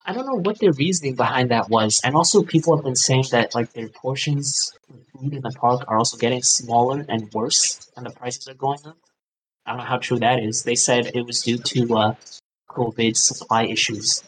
[0.06, 2.00] I don't know what their reasoning behind that was.
[2.02, 5.84] And also people have been saying that like their portions of food in the park
[5.90, 8.98] are also getting smaller and worse and the prices are going up.
[9.66, 10.64] I don't know how true that is.
[10.64, 12.16] They said it was due to uh
[12.70, 14.24] COVID supply issues.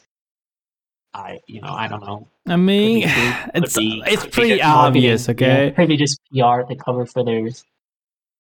[1.14, 2.28] I you know, I don't know.
[2.46, 5.74] I mean, be it's be- it's pretty marketing, obvious, yeah, okay?
[5.78, 7.50] Maybe just PR to cover for their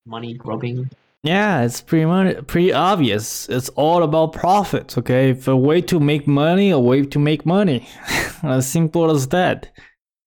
[0.06, 0.89] money grubbing.
[1.24, 3.50] Yeah, it's pretty much pretty obvious.
[3.50, 5.32] It's all about profits, okay?
[5.32, 7.88] If a way to make money, a way to make money.
[8.43, 9.70] as simple as that.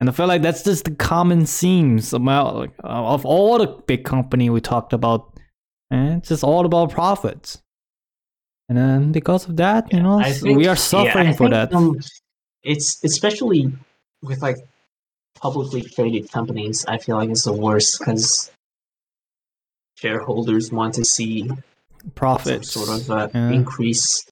[0.01, 3.68] And I feel like that's just the common themes about like, uh, of all the
[3.87, 5.33] big company we talked about.
[5.91, 7.62] And it's just all about profits.
[8.68, 11.73] And then because of that, you know, think- we are suffering I for think, that.
[11.75, 11.99] um,
[12.62, 13.73] it's especially
[14.23, 14.57] with like
[15.37, 16.85] publicly traded companies.
[16.87, 18.51] I feel like it's the worst because
[20.03, 21.49] shareholders want to see
[22.15, 22.73] Profits.
[22.73, 23.51] sort of uh, yeah.
[23.51, 24.27] increase.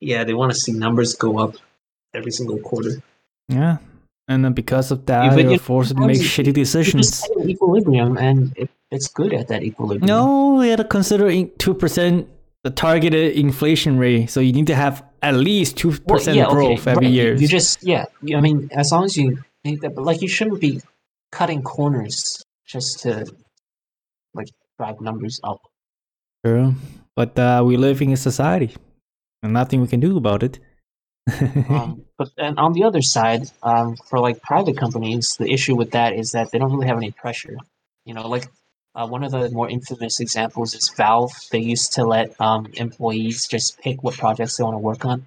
[0.00, 1.56] Yeah, they want to see numbers go up
[2.14, 3.02] every single quarter.
[3.48, 3.78] Yeah.
[4.28, 7.22] And then because of that, but you're you- forced to make shitty decisions.
[7.36, 10.06] an equilibrium, and it, it's good at that equilibrium.
[10.06, 12.26] No, you had to consider 2%
[12.64, 14.28] the targeted inflation rate.
[14.30, 17.34] So you need to have at least 2% Well, yeah, okay, growth every right, year.
[17.34, 18.06] You just yeah.
[18.34, 20.80] I mean, as long as you think that, but like you shouldn't be
[21.30, 23.24] cutting corners just to
[24.34, 24.48] like
[24.78, 25.60] drive numbers up.
[26.44, 26.74] True.
[27.14, 28.74] But uh, we live in a society
[29.42, 30.58] and nothing we can do about it.
[31.68, 35.90] Um, but and on the other side, um, for like private companies, the issue with
[35.90, 37.56] that is that they don't really have any pressure.
[38.04, 38.46] You know, like
[38.94, 41.32] uh, one of the more infamous examples is Valve.
[41.50, 45.26] They used to let um, employees just pick what projects they want to work on,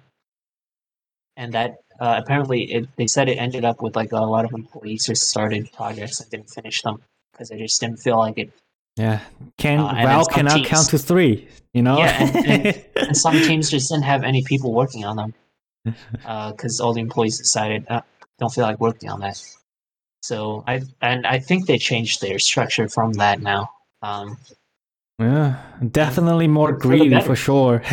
[1.36, 4.52] and that uh, apparently it, they said it ended up with like a lot of
[4.52, 8.50] employees just started projects and didn't finish them because they just didn't feel like it.
[9.00, 9.18] Yeah.
[9.62, 11.34] Can Uh, cannot teams- count to three,
[11.76, 11.98] you know?
[11.98, 15.30] Yeah, and- and- And some teams just didn't have any people working on them
[16.52, 18.02] because all the employees decided uh,
[18.38, 19.36] don't feel like working on that.
[20.22, 23.70] So I and I think they changed their structure from that now.
[24.02, 24.36] Um,
[25.18, 25.56] yeah.
[26.02, 27.82] Definitely more greedy for sure.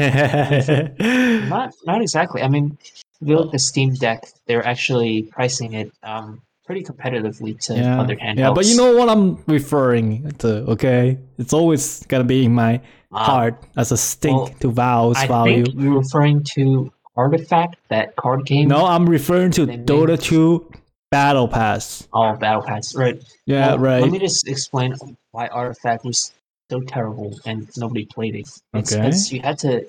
[1.56, 2.42] not not exactly.
[2.42, 2.78] I mean,
[3.22, 8.00] if you look at Steam Deck, they're actually pricing it um, pretty competitively to yeah.
[8.00, 8.38] other handhelds.
[8.38, 11.18] yeah, but you know what I'm referring to, okay?
[11.40, 12.76] It's always gonna be in my
[13.12, 15.64] Um, heart as a stink well, to Valve's I value.
[15.66, 18.68] think you're referring to Artifact, that card game.
[18.68, 20.70] No, I'm referring to They made- Dota 2
[21.10, 22.06] Battle Pass.
[22.14, 23.18] Oh, Battle Pass, right?
[23.46, 24.02] Yeah, Well, right.
[24.04, 24.94] Let me just explain
[25.32, 26.34] why Artifact was
[26.70, 28.42] so terrible and nobody played it.
[28.74, 29.02] It's Okay.
[29.02, 29.88] because you had to,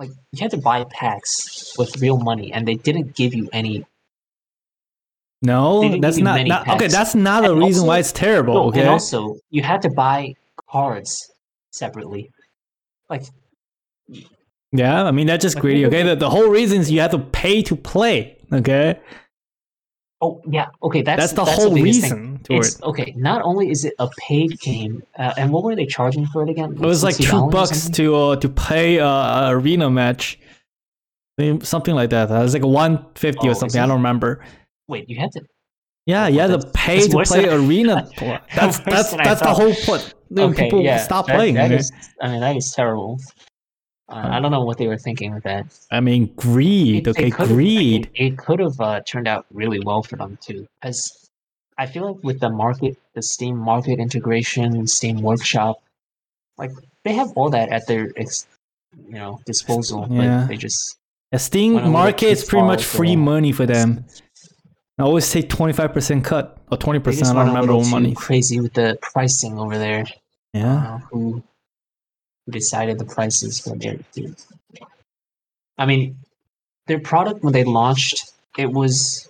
[0.00, 3.86] like, you had to buy packs with real money, and they didn't give you any.
[5.42, 6.88] No, that's not, not okay.
[6.88, 8.54] That's not the And reason also- why it's terrible.
[8.54, 10.34] No, okay, and also you had to buy
[10.68, 11.30] cards
[11.72, 12.30] separately.
[13.10, 13.22] Like,
[14.72, 15.86] yeah, I mean that's just Like, greedy.
[15.86, 18.38] Okay, the, the whole reason is you have to pay to play.
[18.52, 18.98] Okay,
[20.22, 21.82] oh yeah, okay, that's that's the that's whole thing.
[21.84, 22.76] reason it.
[22.82, 23.12] okay.
[23.16, 26.48] Not only is it a paid game, uh, and what were they charging for it
[26.48, 26.72] again?
[26.72, 30.38] It was like two bucks to uh, to play a, a arena match,
[31.62, 32.30] something like that.
[32.30, 33.80] It was like one fifty Oh, or something.
[33.80, 34.40] I don't remember.
[34.88, 35.42] Wait, you had to.
[36.06, 38.08] Yeah, have to pay to play arena.
[38.54, 40.14] That's that's that's the whole point.
[40.36, 41.54] Okay, People yeah, stop that- playing.
[41.54, 43.18] that is- I mean, that is terrible.
[44.08, 45.66] Uh, I don't know what they were thinking with that.
[45.90, 47.08] I mean, greed.
[47.08, 48.08] It- okay, it could've- greed.
[48.14, 51.28] It, could have uh, turned out really well for them too, because
[51.76, 55.82] I feel like with the market, the Steam Market integration, Steam Workshop,
[56.56, 56.70] like
[57.04, 58.46] they have all that at their ex,
[59.08, 60.06] you know disposal.
[60.08, 60.40] Yeah.
[60.42, 60.96] But they just
[61.32, 64.04] A Steam went a little market is pretty much free money for them.
[64.98, 67.20] I always take twenty five percent cut or twenty they percent.
[67.20, 68.14] just I went don't remember what money.
[68.14, 70.04] crazy with the pricing over there.
[70.54, 71.42] Yeah, who
[72.48, 73.98] decided the prices for their
[75.78, 76.16] I mean,
[76.86, 79.28] their product when they launched, it was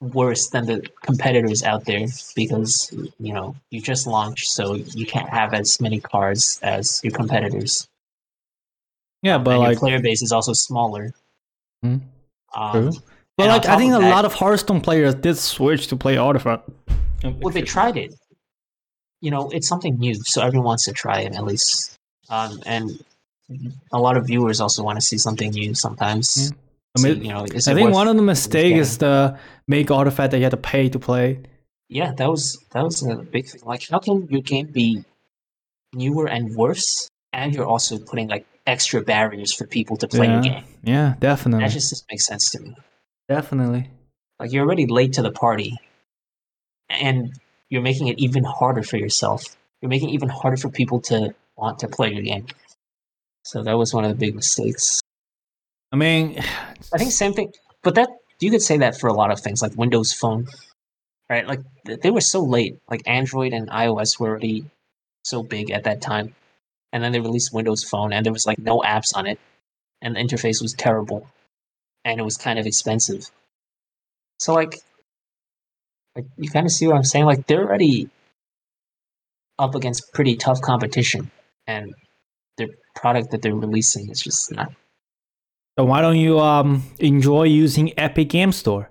[0.00, 5.28] worse than the competitors out there because you know you just launched, so you can't
[5.30, 7.88] have as many cards as your competitors.
[9.22, 11.14] yeah, but and like, your player base is also smaller.
[11.82, 11.96] Hmm,
[12.54, 13.02] Um, true.
[13.40, 16.16] But and like, I think a that- lot of Hearthstone players did switch to play
[16.16, 16.68] Artifact.
[17.22, 18.14] Well, they tried it.
[19.20, 21.94] You know, it's something new, so everyone wants to try it at least.
[22.30, 23.04] Um, and
[23.92, 26.52] a lot of viewers also want to see something new sometimes.
[26.96, 29.38] I mean, See, you know, is I think one of the mistakes is the
[29.68, 31.40] make Artifact that you had to pay to play.
[31.88, 33.60] Yeah, that was that was a big thing.
[33.64, 35.04] Like, how can your game be
[35.92, 40.32] newer and worse, and you're also putting like extra barriers for people to play yeah,
[40.34, 40.64] your game.
[40.84, 42.76] yeah, definitely, That just doesn't make sense to me.
[43.30, 43.88] Definitely.
[44.38, 45.78] Like you're already late to the party,
[46.90, 47.32] and
[47.70, 49.56] you're making it even harder for yourself.
[49.80, 52.46] You're making it even harder for people to want to play your game.
[53.44, 55.00] So that was one of the big mistakes.
[55.92, 56.38] I mean,
[56.92, 57.52] I think same thing,
[57.82, 58.10] but that
[58.40, 60.48] you could say that for a lot of things, like Windows Phone,
[61.28, 61.46] right?
[61.46, 62.78] Like they were so late.
[62.90, 64.64] Like Android and iOS were already
[65.24, 66.34] so big at that time,
[66.92, 69.38] and then they released Windows Phone, and there was like no apps on it,
[70.02, 71.28] and the interface was terrible,
[72.04, 73.30] and it was kind of expensive.
[74.38, 74.76] So like,
[76.16, 77.24] like you kind of see what I'm saying?
[77.26, 78.08] Like they're already
[79.58, 81.30] up against pretty tough competition,
[81.66, 81.92] and
[82.56, 84.72] their product that they're releasing is just not
[85.78, 88.90] so why don't you um enjoy using Epic Game Store?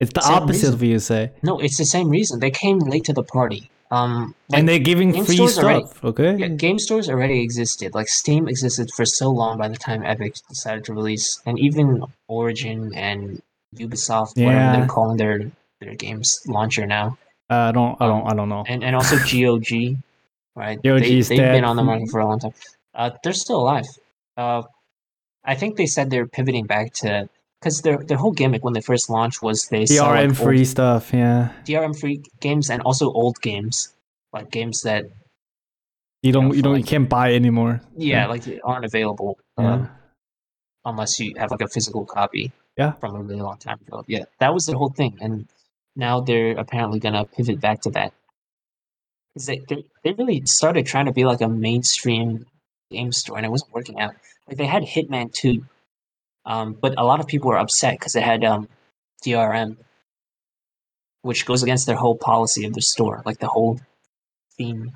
[0.00, 0.74] It's the Same opposite reason.
[0.74, 2.40] of what you say, No, it's the same reason.
[2.40, 3.70] They came late to the party.
[3.92, 6.04] Um, like, and they're giving free stores already- stuff.
[6.10, 6.36] Okay.
[6.36, 7.94] yeah, game stores already existed.
[7.94, 12.02] Like Steam existed for so long by the time Epic decided to release, and even
[12.26, 13.42] Origin and
[13.76, 14.76] Ubisoft, whatever Yeah.
[14.76, 17.18] they're calling their their games launcher now,
[17.50, 17.94] Uh, I don't.
[18.00, 18.24] I don't.
[18.30, 18.64] I don't know.
[18.66, 19.70] and and also GOG,
[20.56, 20.78] right?
[20.82, 21.52] GOG They they've dead.
[21.52, 22.54] been on the market for a long time.
[22.94, 23.88] Uh, they're still alive.
[24.36, 24.62] Uh,
[25.44, 27.28] I think they said they're pivoting back to
[27.62, 30.64] because their their whole gimmick when they first launched was they like, DRM old free
[30.64, 31.12] stuff.
[31.14, 31.52] Yeah.
[31.64, 33.94] DRM free games and also old games,
[34.32, 35.04] like games that
[36.22, 36.50] You don't.
[36.50, 36.78] for You don't.
[36.78, 37.80] You can't buy anymore.
[37.96, 39.72] yeah, like aren't available Yeah.
[39.74, 39.90] um,
[40.84, 42.50] unless you have like a physical copy.
[42.76, 42.92] Yeah.
[43.00, 44.02] From a really long time ago.
[44.08, 45.46] Yeah, that was the whole thing, and
[45.94, 48.12] now they're apparently gonna pivot back to that
[49.34, 52.46] because they, they they really started trying to be like a mainstream
[52.90, 54.14] game store, and it wasn't working out.
[54.48, 55.64] Like they had Hitman two,
[56.44, 58.68] um, but a lot of people were upset because it had um,
[59.24, 59.76] DRM,
[61.22, 63.80] which goes against their whole policy of the store, like the whole
[64.58, 64.92] theme.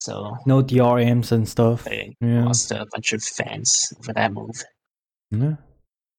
[0.00, 1.84] So No DRMs and stuff.
[1.84, 2.44] they Yeah.
[2.44, 4.62] lost a bunch of fans for that move.
[5.30, 5.56] Yeah.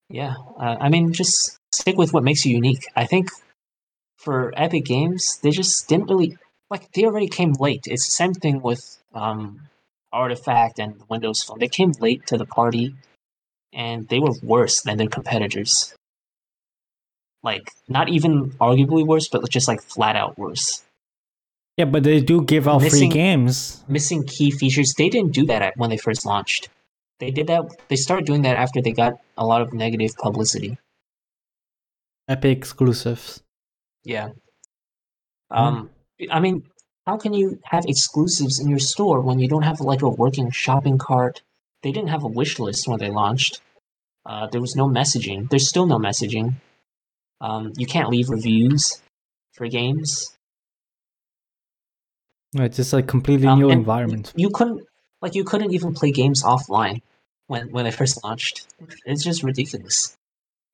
[0.09, 2.85] Yeah, uh, I mean, just stick with what makes you unique.
[2.95, 3.29] I think
[4.17, 6.37] for Epic Games, they just didn't really
[6.69, 6.91] like.
[6.91, 7.85] They already came late.
[7.87, 8.81] It's the same thing with
[9.15, 9.61] um,
[10.13, 11.57] Artifact and Windows Phone.
[11.59, 12.93] They came late to the party,
[13.75, 15.93] and they were worse than their competitors.
[17.43, 20.83] Like, not even arguably worse, but just like flat out worse.
[21.77, 23.83] Yeah, but they do give out free games.
[23.87, 24.93] Missing key features.
[24.97, 26.69] They didn't do that at, when they first launched.
[27.19, 27.65] They did that.
[27.89, 30.77] They started doing that after they got a lot of negative publicity.
[32.27, 33.43] Epic exclusives.
[34.03, 34.29] Yeah.
[35.51, 35.89] Um,
[36.31, 36.63] I mean,
[37.05, 40.49] how can you have exclusives in your store when you don't have like a working
[40.51, 41.41] shopping cart?
[41.83, 43.61] They didn't have a wish list when they launched.
[44.25, 45.49] Uh, there was no messaging.
[45.49, 46.53] There's still no messaging.
[47.41, 49.01] Um, you can't leave reviews
[49.53, 50.35] for games.
[52.53, 54.31] It's just like completely Um, new environment.
[54.35, 54.81] You couldn't,
[55.21, 57.01] like, you couldn't even play games offline
[57.47, 58.65] when when they first launched.
[59.05, 60.15] It's just ridiculous.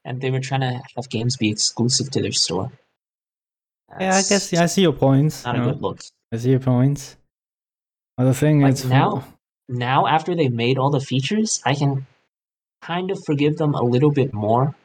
[0.06, 2.72] And they were trying to have games be exclusive to their store.
[4.00, 5.44] Yeah, I guess yeah, I see your points.
[5.44, 5.72] not you a know.
[5.74, 6.00] good look.
[6.32, 7.18] I see your points.
[8.18, 9.26] Other thing Like is now-
[9.68, 12.06] now after they've made all the features, I can
[12.82, 14.76] kind of forgive them a little bit more,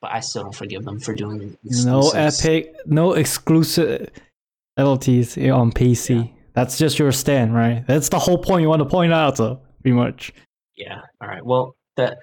[0.00, 4.10] but I still don't forgive them for doing no epic, no exclusive
[4.78, 6.26] LTs on PC.
[6.26, 6.30] Yeah.
[6.54, 7.84] That's just your stand, right?
[7.86, 10.32] That's the whole point you want to point out, though, pretty much.
[10.76, 11.00] Yeah.
[11.20, 11.44] All right.
[11.44, 12.16] Well, the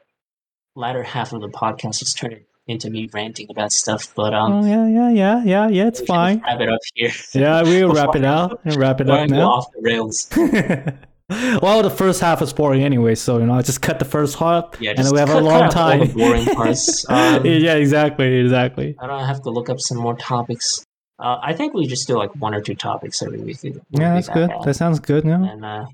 [0.76, 4.66] latter half of the podcast is turning into me ranting about stuff, but um, oh
[4.66, 5.88] yeah, yeah, yeah, yeah, yeah.
[5.88, 6.42] It's fine.
[6.46, 7.12] Wrap it up here.
[7.34, 8.62] Yeah, we'll wrap it out.
[8.64, 9.50] Wrap it up now.
[9.50, 10.30] off the rails.
[11.62, 14.38] well, the first half is boring anyway, so you know, I just cut the first
[14.38, 16.18] half, Yeah, and we have a cut- cut long out all the time.
[16.18, 17.06] boring parts.
[17.10, 18.96] Um, yeah, exactly, exactly.
[19.00, 20.86] I don't have to look up some more topics.
[21.20, 23.58] Uh, I think we just do like one or two topics every week.
[23.64, 24.50] Yeah, that's that good.
[24.50, 24.64] bad.
[24.64, 25.24] That sounds good.
[25.26, 25.44] Yeah.
[25.52, 25.86] and uh,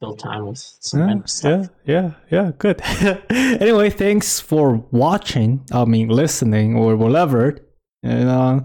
[0.00, 1.68] fill time with some Yeah, random stuff.
[1.84, 2.80] yeah, yeah, yeah, good.
[3.30, 5.60] anyway, thanks for watching.
[5.72, 7.58] I mean, listening or whatever.
[8.02, 8.60] And uh,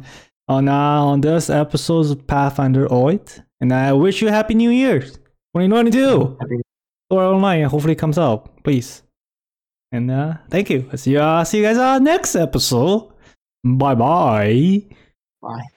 [0.47, 0.73] on uh,
[1.11, 5.03] on this episode of Pathfinder Oid, and I wish you happy New Year,
[5.57, 6.37] 2022.
[6.39, 6.61] Happy-
[7.09, 9.01] Or online, hopefully it comes out, please.
[9.93, 10.83] And uh, thank you.
[10.95, 11.19] See you.
[11.19, 13.07] Uh, see you guys on next episode.
[13.63, 14.83] Bye bye.
[15.41, 15.76] Bye.